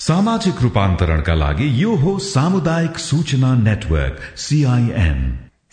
सामाजिक 0.00 0.60
रूपान्तरणका 0.62 1.34
लागि 1.34 1.66
यो 1.82 1.94
हो 1.94 2.12
सामुदायिक 2.18 2.98
सूचना 2.98 3.54
नेटवर्क 3.54 4.20
सीआईएन 4.36 5.18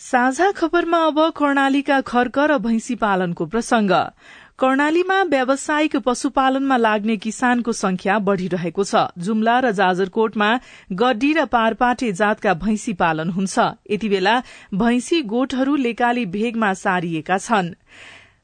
साझा 0.00 0.50
खबरमा 0.50 0.98
अब 1.06 1.20
कर्णालीका 1.36 2.00
खर्क 2.00 2.38
र 2.38 2.58
भैंसी 2.58 2.94
पालनको 2.94 3.46
प्रसंग। 3.46 3.92
कर्णालीमा 4.58 5.22
व्यावसायिक 5.22 5.96
पशुपालनमा 6.04 6.76
लाग्ने 6.76 7.16
किसानको 7.16 7.72
संख्या 7.72 8.18
बढ़िरहेको 8.18 8.84
छ। 8.84 9.08
जुम्ला 9.18 9.58
र 9.60 9.72
जाजरकोटमा 9.72 10.50
गड्डी 10.92 11.32
र 11.32 11.44
पारपाटे 11.48 12.12
जातका 12.12 12.54
भैंसी 12.54 12.92
पालन 12.92 13.30
हुन्छ। 13.30 13.58
यति 13.90 14.08
बेला 14.08 14.36
भैंसी 14.74 15.22
गोठहरू 15.24 15.76
लेकाली 15.76 16.26
भेगमा 16.28 16.72
सारिएका 16.74 17.38
छन्। 17.38 17.74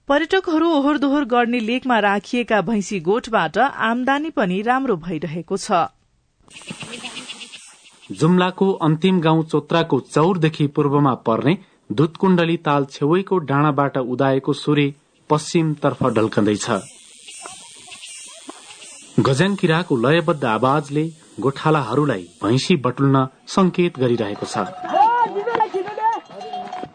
पर्यटकहरू 0.09 0.67
ओहोर 0.71 0.99
दोहोर 0.99 1.25
गर्ने 1.25 1.59
लेकमा 1.61 1.99
राखिएका 1.99 2.61
भैंसी 2.63 2.99
गोठबाट 3.01 3.59
आमदानी 3.59 4.31
पनि 4.31 4.61
राम्रो 4.63 4.97
भइरहेको 5.05 5.57
छ। 5.57 5.79
जुम्लाको 8.11 8.67
अन्तिम 8.89 9.21
गाउँ 9.21 9.45
चोत्राको 9.45 10.01
चौरदेखि 10.09 10.67
पूर्वमा 10.77 11.15
पर्ने 11.29 11.57
दुधकुण्डली 11.93 12.57
ताल 12.67 12.85
छेउैको 12.91 13.39
डाँडाबाट 13.51 13.97
उदाएको 13.97 14.53
सूर्य 14.55 14.93
पश्चिमतर्फ 15.31 16.05
ढल्कँदैछ। 16.19 16.67
गजङकिराको 19.21 19.97
लयबद्ध 20.05 20.45
आवाजले 20.53 21.07
गोठालाहरूलाई 21.41 22.29
भैंसी 22.45 22.77
बटुल्न 22.85 23.27
संकेत 23.57 23.99
गरिरहेको 23.99 24.47
छ। 24.47 25.04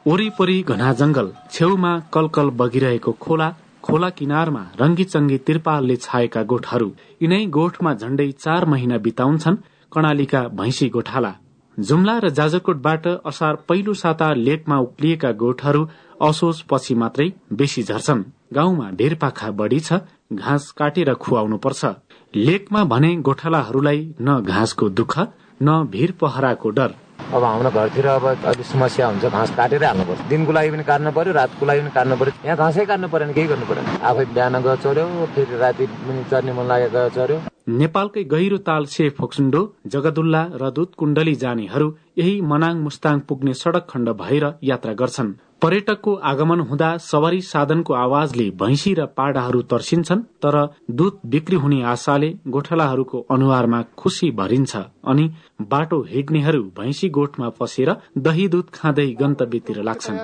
वरिपरि 0.07 0.62
घना 0.62 0.91
जंगल 0.93 1.31
छेउमा 1.51 1.91
कलकल 2.13 2.49
बगिरहेको 2.59 3.12
खोला 3.21 3.49
खोला 3.83 4.09
किनारमा 4.09 4.62
रंगी 4.79 5.03
चंगी 5.03 5.38
तिरपालले 5.38 5.95
छाएका 5.97 6.43
गोठहरू। 6.43 6.89
यिनै 7.21 7.45
गोठमा 7.57 7.93
झण्डै 7.93 8.31
चार 8.33 8.65
महिना 8.65 8.97
बिताउँछन् 8.97 9.57
कर्णालीका 9.91 10.41
भैंसी 10.59 10.88
गोठाला। 10.89 11.33
जुम्ला 11.77 12.17
र 12.19 12.29
जाजरकोटबाट 12.29 13.07
असार 13.25 13.55
पहिलो 13.69 13.93
साता 13.93 14.33
लेकमा 14.38 14.77
उक्लिएका 14.77 15.31
गोठहरू 15.41 15.85
असोज 16.21 16.62
पछि 16.69 16.95
मात्रै 16.95 17.27
बेसी 17.53 17.83
झर्छन्। 17.83 18.23
गाउँमा 18.53 18.89
ढेरपाखा 18.99 19.51
बढ़ी 19.59 19.79
छ 19.79 19.99
घाँस 20.33 20.71
काटेर 20.79 21.13
खुवाउनु 21.15 21.57
पर्छ 21.57 21.85
लेकमा 22.33 22.83
भने 22.85 23.15
गोठालाहरूलाई 23.27 24.01
न 24.21 24.39
घाँसको 24.41 24.89
दुःख 24.89 25.19
न 25.62 25.83
भीर 25.91 26.12
पहराको 26.21 26.69
डर। 26.69 26.91
अब 27.34 27.43
हाम्रो 27.43 27.69
घरतिर 27.69 28.08
अब 28.08 28.25
अलिक 28.49 28.65
समस्या 28.65 29.08
हुन्छ 29.08 29.25
घाँस 29.25 29.49
काटेरै 29.55 29.86
हाल्नुपर्छ। 29.86 30.21
दिनको 30.29 30.51
लागि 30.51 30.69
पनि 30.71 30.84
काट्नु 30.84 31.12
पर्यो 31.17 31.34
रातको 31.34 31.65
लागि 31.65 31.82
पनि 31.82 31.91
काट्नु 31.97 32.15
पर्यो। 32.19 32.34
यहाँ 32.45 32.58
घाँसै 32.58 32.86
काट्नु 32.86 33.08
परेन 33.13 33.34
केही 33.34 33.47
गर्नु 33.47 33.65
परेन। 33.69 33.86
आफै 34.10 34.25
बिहान 34.34 34.55
गयो 34.63 34.75
चढ्यो 34.84 35.05
फेरि 35.36 35.58
राति 35.58 35.86
पनि 35.86 36.23
चर्ने 36.32 36.51
मन 36.58 36.65
लागेको 36.67 36.93
गयो 36.97 37.10
चढ्यो। 37.17 37.38
नेपालकै 37.69 38.23
गहिरो 38.34 38.58
ताल 38.67 38.86
से 38.93 39.10
फोक्सुण्डो 39.17 39.62
जगदुल्ला 39.93 40.41
र 40.62 40.69
दुध 40.71 40.89
कुण्डली 40.97 41.36
जानेहरू 41.43 41.88
यही 42.17 42.41
मनाङ 42.41 42.75
मुस्ताङ 42.82 43.19
पुग्ने 43.29 43.53
सड़क 43.53 43.86
खण्ड 43.89 44.10
भएर 44.21 44.45
यात्रा 44.63 44.93
गर्छन्। 45.01 45.34
पर्यटकको 45.62 46.12
आगमन 46.23 46.60
हुँदा 46.60 46.89
सवारी 47.03 47.41
साधनको 47.43 47.93
आवाजले 47.93 48.49
भैंसी 48.60 48.93
र 48.93 49.05
पाडाहरू 49.17 49.62
तर्सिन्छन् 49.71 50.21
तर 50.41 50.55
दूध 50.89 51.19
बिक्री 51.32 51.55
हुने 51.55 51.82
आशाले 51.84 52.29
गोठालाहरूको 52.47 53.25
अनुहारमा 53.29 53.82
खुशी 53.97 54.32
भरिन्छ। 54.32 54.75
अनि 55.10 55.26
बाटो 55.72 55.98
हिँड्नेहरू 56.10 56.62
भैंसी 56.78 57.10
गोठमा 57.10 57.50
पसेर 57.60 57.89
दही 58.17 58.48
दूध 58.48 58.67
खाँदै 58.74 59.08
गन्तव्यतिर 59.22 59.78
लाग्छन्। 59.84 60.17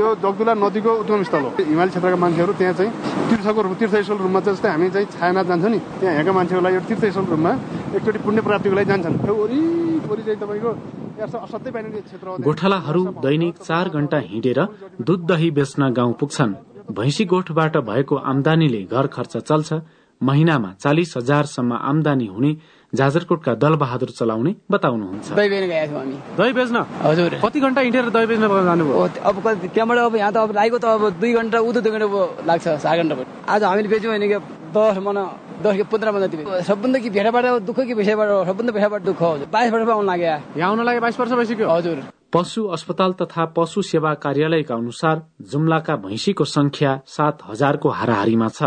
यो 0.00 0.08
जगदुला 0.22 0.54
नदीको 0.54 0.90
उद्गम 1.02 1.22
स्थल 1.28 1.42
हो। 1.44 1.50
हिमाली 1.60 1.90
क्षेत्रका 1.90 2.16
मान्छेहरू 2.16 2.52
त्यहाँ 2.58 2.74
चाहिँ 2.78 2.92
तीर्थको 3.30 3.60
तीर्थस्थल 3.80 4.18
रूपमा 4.24 4.40
जस्तै 4.46 4.68
हामी 4.68 4.88
चाहिँ 4.90 5.06
छायानाथ 5.14 5.44
जान्छौँ 5.50 5.70
नि 5.70 5.78
त्यहाँ 5.78 6.14
यहाँका 6.14 6.32
मान्छेहरूलाई 6.32 6.74
यो 6.74 6.80
तीर्थस्थल 6.88 7.24
रूपमा 7.32 7.52
एकचोटि 7.96 8.18
पुण्य 8.24 8.40
प्राप्तिको 8.42 8.74
लागि 8.76 8.88
जान्छन्। 8.90 9.14
वरिपरि 9.30 10.22
चाहिँ 10.26 10.40
तपाईँको 10.42 10.70
गोठालाहरू 12.40 13.02
दैनिक 13.20 13.54
चार 13.60 13.88
घण्टा 13.88 14.18
हिँडेर 14.18 14.60
दूध 15.00 15.20
दही 15.28 15.50
बेच्न 15.52 15.92
गाउँ 15.92 16.12
पुग्छन्। 16.20 16.54
भैंसी 16.96 17.24
गोठबाट 17.24 17.76
भएको 17.76 18.14
आमदानीले 18.16 18.82
घर 18.88 19.06
खर्च 19.06 19.36
चल्छ। 19.38 19.70
महिनामा 20.20 20.70
चालिस 20.80 21.16
हजारसम्म 21.16 21.72
आमदानी 21.72 22.26
हुने 22.26 22.52
जाजरकोटका 22.92 23.54
दल 23.54 23.74
बहादुर 23.76 24.10
चलाउने 24.10 24.54
बताउनुहुन्छ। 24.70 25.28
दही 25.32 25.48
बेच्न 25.48 25.66
गएका 25.66 25.86
छौँ 25.86 25.98
हामी। 25.98 26.16
दही 26.38 26.52
बेच्न? 26.52 26.76
हजुर। 27.02 27.34
कति 27.44 27.60
घण्टा 27.60 27.80
हिँडेर 27.80 28.08
दही 28.10 28.26
बेच्न 28.26 28.44
जानुभयो? 28.48 28.96
अब 29.22 29.36
त्यहाँबाट 29.70 29.98
अब 29.98 30.16
यहाँ 30.16 30.32
त 30.32 30.36
अब 30.36 30.50
लागेको 30.54 30.78
त 30.78 30.84
अब 30.84 31.02
दुई 31.20 31.32
घन्टा 31.34 31.58
उदो 31.60 31.80
दुई 31.80 31.92
घन्टा 31.92 32.44
लाग्छ 32.46 32.66
चार 32.82 32.96
घन्टा 33.02 33.14
आज 33.46 33.62
हामीले 33.62 33.88
बेच्यौँ 33.88 34.14
भने 34.14 34.28
दस 34.74 34.98
मन 34.98 35.18
दस 35.62 35.76
कि 35.76 35.82
पन्ध्र 35.86 36.10
मन 36.12 36.20
जति 36.26 36.36
सबभन्दा 36.66 36.98
कि 36.98 37.10
भेटाबाट 37.10 37.44
दुःख 37.62 37.78
कि 37.80 37.94
पैसाबाट 37.94 38.28
सबभन्दा 38.46 38.72
पैसाबाट 38.72 39.02
दुःख 39.02 39.22
बाइस 39.52 39.72
वर्ष 39.72 39.88
आउनु 39.88 40.06
लाग्यो। 40.06 40.58
यहाँ 40.58 40.70
आउन 40.70 40.84
लागि 40.84 41.00
बाइस 41.00 41.20
वर्ष 41.20 41.32
भइसक्यो। 41.32 41.68
हजुर। 41.68 41.98
पशु 42.32 42.64
अस्पताल 42.74 43.12
तथा 43.20 43.44
पशु 43.56 43.82
सेवा 43.82 44.14
कार्यालयका 44.24 44.74
अनुसार 44.74 45.22
जुम्लाका 45.50 45.96
भैंसीको 45.96 46.44
संख्या 46.46 47.00
सात 47.06 47.38
हजारको 47.50 47.88
हाराहारीमा 47.90 48.48
छ। 48.48 48.62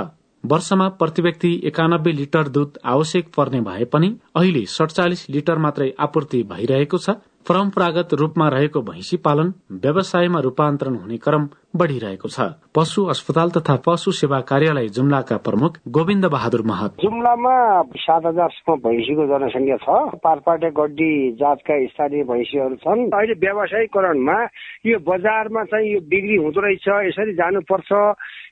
वर्षमा 0.45 0.87
प्रति 0.89 1.21
व्यक्ति 1.21 1.49
एकानब्बे 1.65 2.11
लिटर 2.11 2.47
दूध 2.47 2.77
आवश्यक 2.85 3.27
पर्ने 3.37 3.59
भए 3.61 3.85
पनि 3.85 4.07
अहिले 4.35 4.65
सडचालिस 4.65 5.29
लिटर 5.29 5.57
मात्रै 5.57 5.93
आपूर्ति 5.99 6.41
भइरहेको 6.43 6.97
छ। 6.97 7.09
परम्परागत 7.47 8.13
रूपमा 8.13 8.47
रहेको 8.49 8.81
भैंसी 8.81 9.17
पालन 9.17 9.53
व्यवसायमा 9.71 10.39
रूपान्तरण 10.39 10.95
हुने 10.95 11.17
क्रम 11.17 11.47
बढ़िरहेको 11.75 12.29
छ। 12.29 12.39
पशु 12.75 13.03
अस्पताल 13.05 13.49
तथा 13.49 13.75
पशु 13.85 14.11
सेवा 14.11 14.39
कार्यालय 14.41 14.87
जुम्लाका 14.87 15.37
प्रमुख 15.37 15.77
गोविन्द 15.89 16.25
बहादुर 16.25 16.61
महत। 16.61 16.91
जुम्लामा 17.01 17.55
सात 17.97 18.25
हजारसम्म 18.25 18.75
भैँसीको 18.85 19.25
जनसङ्ख्या 19.25 19.77
छ। 19.77 19.87
पारपाटे 20.21 20.69
गड्डी 20.69 21.13
जातका 21.41 21.75
स्थानीय 21.85 22.23
भैँसीहरू 22.29 22.75
छन्। 22.75 23.09
अहिले 23.09 23.33
व्यावसायिकरणमा 23.33 24.37
यो 24.85 24.99
बजारमा 25.01 25.63
चाहिँ 25.63 25.93
यो 25.93 25.99
बिक्री 26.13 26.35
हुँदो 26.45 26.61
रहेछ। 26.61 26.87
यसरी 27.09 27.33
जानुपर्छ। 27.33 27.91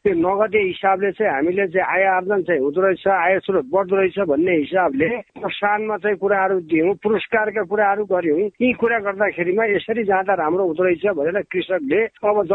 यो 0.01 0.13
नगदे 0.17 0.61
हिसाबले 0.65 1.11
चाहिँ 1.13 1.31
हामीले 1.33 1.65
चाहिँ 1.69 1.85
आय 1.85 2.03
आर्जन 2.17 2.41
चाहिँ 2.41 2.61
हुँदो 2.61 2.81
रहेछ। 2.81 3.05
आय 3.07 3.37
स्रोत 3.45 3.65
बढ्दो 3.69 3.95
रहेछ 4.01 4.17
भन्ने 4.33 4.53
हिसाबले 4.65 5.09
प्रोत्साहनमा 5.37 5.97
चाहिँ 6.01 6.17
कुराहरू 6.17 6.59
दियौँ। 6.73 6.93
पुरस्कारका 7.05 7.63
कुराहरू 7.69 8.03
गर्यौँ 8.09 8.49
यी 8.49 8.73
कुरा 8.81 8.99
गर्दाखेरिमा 9.05 9.65
यसरी 9.77 10.03
जाँदा 10.09 10.33
राम्रो 10.41 10.65
हुँदो 10.65 10.83
रहेछ 10.83 11.05
भनेर 11.13 11.41
कृषकले 11.53 12.01
अब 12.25 12.45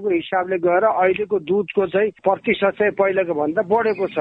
जनचेतनाको 0.00 0.08
हिसाबले 0.10 0.58
गएर 0.58 0.84
अहिलेको 0.84 1.38
दुधको 1.40 1.86
चाहिँ 1.86 2.10
प्रतिशत 2.24 2.72
चाहिँ 2.78 2.92
पहिलाको 2.92 3.34
भन्दा 3.34 3.62
बढेको 3.62 4.06
छ। 4.06 4.18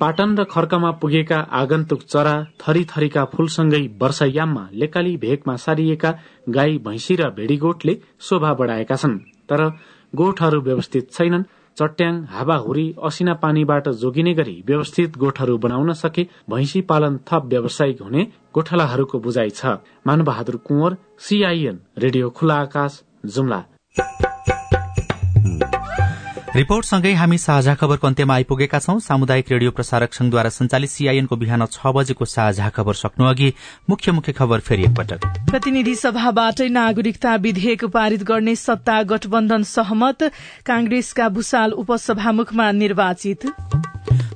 पाटन 0.00 0.36
र 0.38 0.44
खर्कमा 0.44 0.90
पुगेका 1.02 1.38
आगन्तुक 1.52 2.02
चरा 2.02 2.34
थरी 2.62 2.84
थरीका 2.84 3.24
फूलसँगै 3.34 3.82
वर्षायाममा 3.98 4.68
लेकाली 4.72 5.16
भेगमा 5.16 5.56
सारिएका 5.56 6.10
गाई 6.48 6.78
भैँसी 6.78 7.14
र 7.16 7.30
भेडीगोठले 7.30 7.94
शोभा 8.20 8.52
बढ़ाएका 8.54 8.96
छन्। 8.96 9.18
तर 9.48 9.60
गोठहरू 10.12 10.60
व्यवस्थित 10.60 11.10
छैनन्। 11.12 11.44
चट्याङ 11.76 12.14
हावाहुरी 12.26 12.86
असिना 12.98 13.34
पानीबाट 13.34 13.88
जोगिने 14.02 14.32
गरी 14.34 14.56
व्यवस्थित 14.66 15.16
गोठहरू 15.16 15.58
बनाउन 15.58 15.92
सके 15.94 16.22
भैँसी 16.50 16.80
पालन 16.82 17.18
थप 17.22 17.42
व्यावसायिक 17.46 18.02
हुने 18.02 18.22
गोठालाहरूको 18.54 19.18
बुझाइ 19.18 19.50
छ। 19.50 19.78
मानबहादुर 20.06 20.56
कुंवर 20.66 20.96
सीआईएन 21.18 21.78
रेडियो 21.98 22.30
खुला 22.30 22.54
आकाश 22.60 23.02
जुम्ला। 23.26 23.62
रिपोर्टसँगै 26.48 27.12
हामी 27.12 27.36
साझा 27.38 27.74
खबरको 27.74 28.06
अन्त्यमा 28.06 28.34
आइपुगेका 28.34 28.78
छौं। 28.78 28.98
सामुदायिक 28.98 29.50
रेडियो 29.52 29.70
प्रसारक 29.70 30.14
संघद्वारा 30.14 30.48
संचालित 30.48 30.90
सीआईएनको 30.90 31.36
बिहान 31.36 31.64
छ 31.66 31.92
बजेको 31.92 32.24
साझा 32.24 32.68
खबर 32.68 32.94
सक्नु 32.94 33.26
अघि 33.26 33.52
मुख्य 33.90 34.12
मुख्य 34.12 34.32
खबर 34.32 34.60
फेरि 34.60 34.82
एकपटक। 34.82 35.20
प्रतिनिधि 35.50 35.94
सभाबाटै 35.94 36.68
नागरिकता 36.68 37.34
विधेयक 37.36 37.84
पारित 37.92 38.22
गर्ने 38.24 38.56
सत्ता 38.56 39.02
गठबन्धन 39.02 39.62
सहमत 39.68 40.22
कांग्रेसका 40.66 41.28
भूषाल 41.28 41.72
उपसभामुखमा 41.84 42.70
निर्वाचित। 42.72 43.46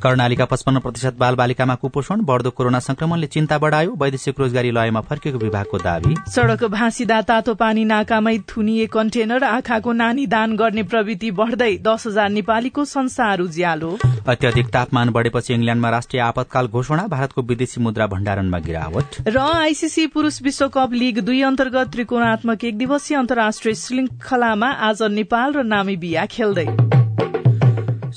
कर्णालीका 0.03 0.45
पचपन्न 0.45 0.79
प्रतिशत 0.79 1.15
बाल 1.19 1.35
बालिकामा 1.35 1.75
कुपोषण 1.75 2.21
बढ़दो 2.25 2.51
कोरोना 2.51 2.79
संक्रमणले 2.81 3.27
चिन्ता 3.27 3.59
बढ़ायो 3.59 3.95
वैदेशिक 3.95 4.41
रोजगारी 4.41 4.71
लयमा 4.71 5.01
फर्केको 5.01 5.39
विभागको 5.39 5.79
दावी। 5.79 6.15
सड़क 6.29 6.65
भाँसिदा 6.67 7.21
तातो 7.23 7.55
पानी 7.55 7.85
नाकामै 7.85 8.37
थुनिए 8.49 8.87
कन्टेनर 8.87 9.45
आँखाको 9.45 9.93
नानी 9.93 10.27
दान 10.27 10.57
गर्ने 10.57 10.83
प्रवृत्ति 10.83 11.31
बढ़दै 11.33 11.77
दस 11.83 12.07
हजार 12.07 12.31
नेपालीको 12.31 12.85
संसार 12.85 13.41
उज्यालो। 13.41 13.97
अत्याधिक 14.29 14.67
तापमान 14.69 15.11
बढ़ेपछि 15.11 15.55
इंग्ल्याण्डमा 15.55 15.91
राष्ट्रिय 15.91 16.23
आपतकाल 16.23 16.67
घोषणा 16.69 17.07
भारतको 17.07 17.43
विदेशी 17.43 17.81
मुद्रा 17.81 18.07
भण्डारणमा 18.07 18.59
गिरावट। 18.59 19.23
र 19.29 19.39
आईसीसी 19.39 20.07
पुरूष 20.07 20.43
विश्वकप 20.43 20.93
लीग 20.93 21.21
दुई 21.21 21.43
अन्तर्गत 21.43 21.93
त्रिकोणात्मक 21.93 22.65
एक 22.65 22.79
दिवसीय 22.79 23.17
अन्तर्राष्ट्रिय 23.19 23.75
श्रृंखलामा 23.75 24.71
आज 24.89 25.03
नेपाल 25.13 25.53
र 25.53 25.63
नामिबिया 25.65 26.27
खेल्दै। 26.27 26.67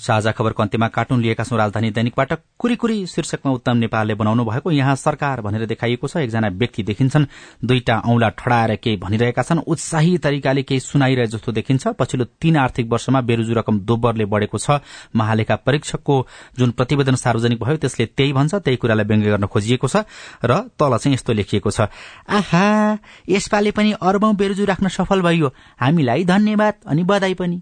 साझा 0.06 0.32
खबरको 0.32 0.64
अन्त्यमा 0.64 0.88
कार्टुन 0.88 1.22
लिएका 1.22 1.44
छौं 1.44 1.58
राजधानी 1.58 1.90
दैनिकबाट 1.92 2.34
कुरीकुरी 2.60 3.06
शीर्षकमा 3.08 3.52
उत्तम 3.52 3.78
नेपालले 3.78 4.14
बनाउनु 4.16 4.44
भएको 4.46 4.72
यहाँ 4.72 4.96
सरकार 4.96 5.42
भनेर 5.42 5.66
देखाइएको 5.66 6.08
छ। 6.08 6.18
एकजना 6.18 6.48
व्यक्ति 6.56 6.84
देखिन्छन् 6.84 7.26
दुईटा 7.66 7.98
औंला 8.06 8.30
ठडाएर 8.38 8.76
केही 8.76 8.98
भनिरहेका 8.98 9.44
छन् 9.44 9.60
उत्साही 9.66 10.18
तरिकाले 10.18 10.64
केही 10.64 10.80
सुनाइरहे 10.82 11.28
जस्तो 11.28 11.52
देखिन्छ। 11.52 11.88
पछिल्लो 12.00 12.26
तीन 12.42 12.58
आर्थिक 12.58 12.92
वर्षमा 12.92 13.22
बेरुजु 13.22 13.54
रकम 13.54 13.80
दोब्बरले 13.82 14.26
बढ़ेको 14.26 14.58
छ। 14.58 14.80
महालेखा 15.16 15.56
परीक्षकको 15.66 16.16
जुन 16.58 16.72
प्रतिवेदन 16.78 17.16
सार्वजनिक 17.16 17.64
भयो 17.64 17.78
त्यसले 17.78 18.06
त्यही 18.08 18.34
भन्छ 18.34 18.56
त्यही 18.56 18.78
कुरालाई 18.78 19.06
व्यङ्ग्य 19.06 19.30
गर्न 19.32 19.46
खोजिएको 19.48 19.88
छ 19.88 20.06
र 20.46 20.70
तल 20.78 20.98
चाहिँ 20.98 21.14
यस्तो 21.14 21.34
लेखिएको 21.34 21.72
छ। 21.72 21.90
आहा 22.30 22.98
यसपालि 23.30 23.72
पनि 23.72 23.92
अर्बौं 24.02 24.36
बेरुजु 24.36 24.66
राख्न 24.66 24.88
सफल 24.88 25.22
भयो। 25.22 25.48
हामीलाई 25.82 26.24
धन्यवाद 26.26 26.74
अनि 26.86 27.04
बधाई 27.04 27.34
पनि। 27.34 27.62